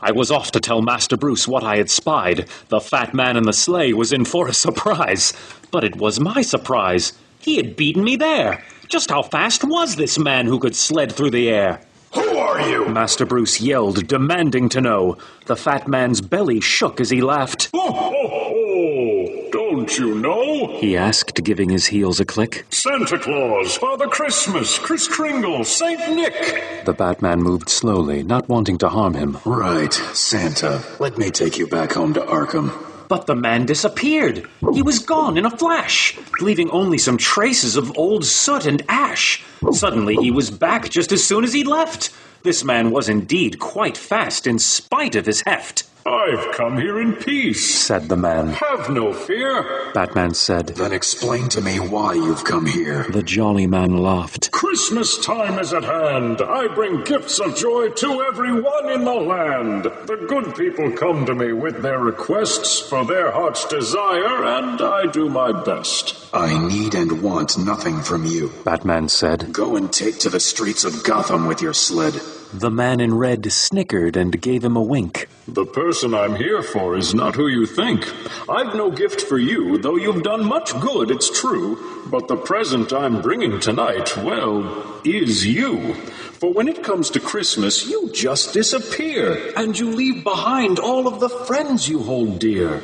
[0.00, 2.48] I was off to tell Master Bruce what I had spied.
[2.68, 5.32] The fat man in the sleigh was in for a surprise.
[5.72, 7.12] But it was my surprise.
[7.40, 8.62] He had beaten me there.
[8.86, 11.80] Just how fast was this man who could sled through the air?
[12.14, 12.88] Who are you?
[12.88, 15.18] Master Bruce yelled, demanding to know.
[15.46, 17.70] The fat man's belly shook as he laughed.
[17.74, 19.50] Oh, oh, oh!
[19.50, 20.78] Don't you know?
[20.78, 22.66] He asked, giving his heels a click.
[22.70, 26.84] Santa Claus, Father Christmas, Kris Kringle, Saint Nick.
[26.84, 29.38] The Batman moved slowly, not wanting to harm him.
[29.44, 30.82] Right, Santa.
[30.98, 32.87] Let me take you back home to Arkham.
[33.08, 34.46] But the man disappeared.
[34.74, 39.42] He was gone in a flash, leaving only some traces of old soot and ash.
[39.72, 42.10] Suddenly, he was back just as soon as he'd left.
[42.42, 45.87] This man was indeed quite fast in spite of his heft.
[46.08, 48.48] I've come here in peace, said the man.
[48.48, 49.92] Have no fear.
[49.92, 50.68] Batman said.
[50.68, 53.04] Then explain to me why you've come here.
[53.10, 54.50] The jolly man laughed.
[54.50, 56.40] Christmas time is at hand.
[56.40, 59.84] I bring gifts of joy to everyone in the land.
[59.84, 65.06] The good people come to me with their requests for their heart's desire, and I
[65.12, 66.14] do my best.
[66.32, 68.50] I need and want nothing from you.
[68.64, 69.52] Batman said.
[69.52, 72.20] Go and take to the streets of Gotham with your sled.
[72.52, 75.28] The man in red snickered and gave him a wink.
[75.46, 78.10] The person I'm here for is not who you think.
[78.48, 82.06] I've no gift for you, though you've done much good, it's true.
[82.10, 85.94] But the present I'm bringing tonight, well, is you.
[85.94, 91.20] For when it comes to Christmas, you just disappear, and you leave behind all of
[91.20, 92.82] the friends you hold dear.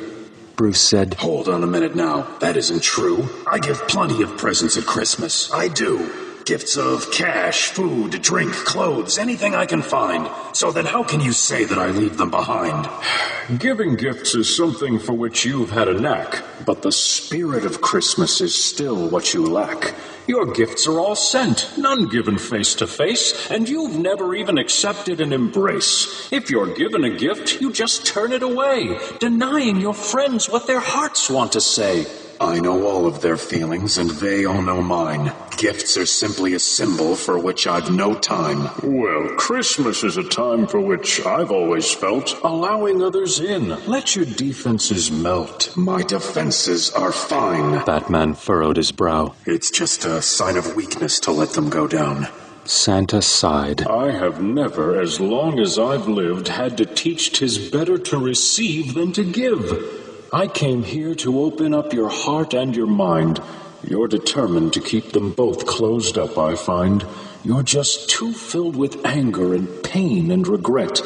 [0.55, 1.15] Bruce said.
[1.15, 2.37] Hold on a minute now.
[2.39, 3.27] That isn't true.
[3.47, 5.51] I give plenty of presents at Christmas.
[5.51, 6.24] I do.
[6.45, 10.29] Gifts of cash, food, drink, clothes, anything I can find.
[10.55, 12.87] So then how can you say that I leave them behind?
[13.59, 18.41] Giving gifts is something for which you've had a knack, but the spirit of Christmas
[18.41, 19.95] is still what you lack.
[20.27, 25.21] Your gifts are all sent, none given face to face, and you've never even accepted
[25.21, 26.31] an embrace.
[26.31, 30.79] If you're given a gift, you just turn it away, denying your friends what their
[30.79, 32.05] hearts want to say.
[32.39, 35.31] I know all of their feelings, and they all know mine.
[35.57, 38.69] Gifts are simply a symbol for which I've no time.
[38.83, 43.69] Well, Christmas is a time for which I've always felt allowing others in.
[43.87, 45.75] Let your defenses melt.
[45.77, 47.85] My defenses are fine.
[47.85, 49.33] Batman furrowed his brow.
[49.45, 52.27] It's just a sign of weakness to let them go down.
[52.65, 53.85] Santa sighed.
[53.87, 58.93] I have never, as long as I've lived, had to teach 'tis better to receive
[58.95, 60.01] than to give.
[60.35, 63.41] I came here to open up your heart and your mind.
[63.87, 67.05] You're determined to keep them both closed up, I find.
[67.45, 71.01] You're just too filled with anger and pain and regret.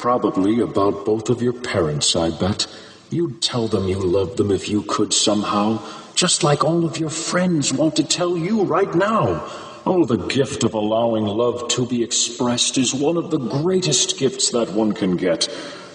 [0.00, 2.66] Probably about both of your parents, I bet.
[3.10, 5.80] You'd tell them you loved them if you could somehow,
[6.16, 9.48] just like all of your friends want to tell you right now.
[9.86, 14.50] Oh, the gift of allowing love to be expressed is one of the greatest gifts
[14.50, 15.48] that one can get.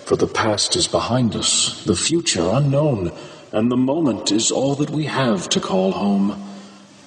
[0.10, 3.12] For the past is behind us, the future unknown,
[3.52, 6.44] and the moment is all that we have to call home.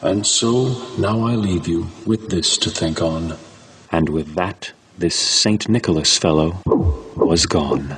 [0.01, 3.37] And so now I leave you with this to think on.
[3.91, 5.69] And with that, this St.
[5.69, 6.63] Nicholas fellow
[7.17, 7.97] was gone.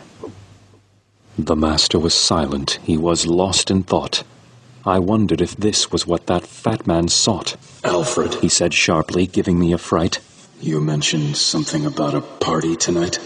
[1.39, 2.78] The master was silent.
[2.82, 4.24] He was lost in thought.
[4.86, 7.56] I wondered if this was what that fat man sought.
[7.85, 10.20] Alfred, he said sharply, giving me a fright.
[10.62, 13.18] You mentioned something about a party tonight?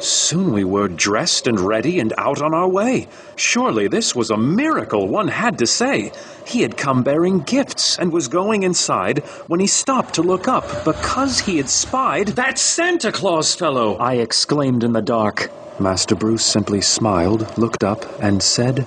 [0.00, 3.08] Soon we were dressed and ready and out on our way.
[3.36, 6.12] Surely this was a miracle, one had to say.
[6.46, 9.18] He had come bearing gifts and was going inside
[9.48, 14.14] when he stopped to look up because he had spied that Santa Claus fellow, I
[14.14, 15.50] exclaimed in the dark.
[15.80, 18.86] Master Bruce simply smiled, looked up, and said,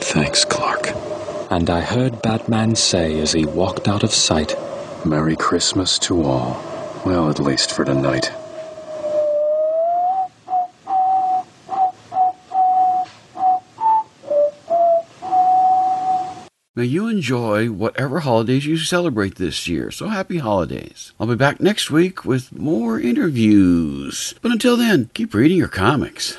[0.00, 0.90] Thanks, Clark.
[1.50, 4.54] And I heard Batman say as he walked out of sight,
[5.04, 6.62] Merry Christmas to all.
[7.06, 8.30] Well, at least for tonight.
[16.78, 19.90] May you enjoy whatever holidays you celebrate this year.
[19.90, 21.12] So happy holidays.
[21.18, 24.36] I'll be back next week with more interviews.
[24.42, 26.38] But until then, keep reading your comics.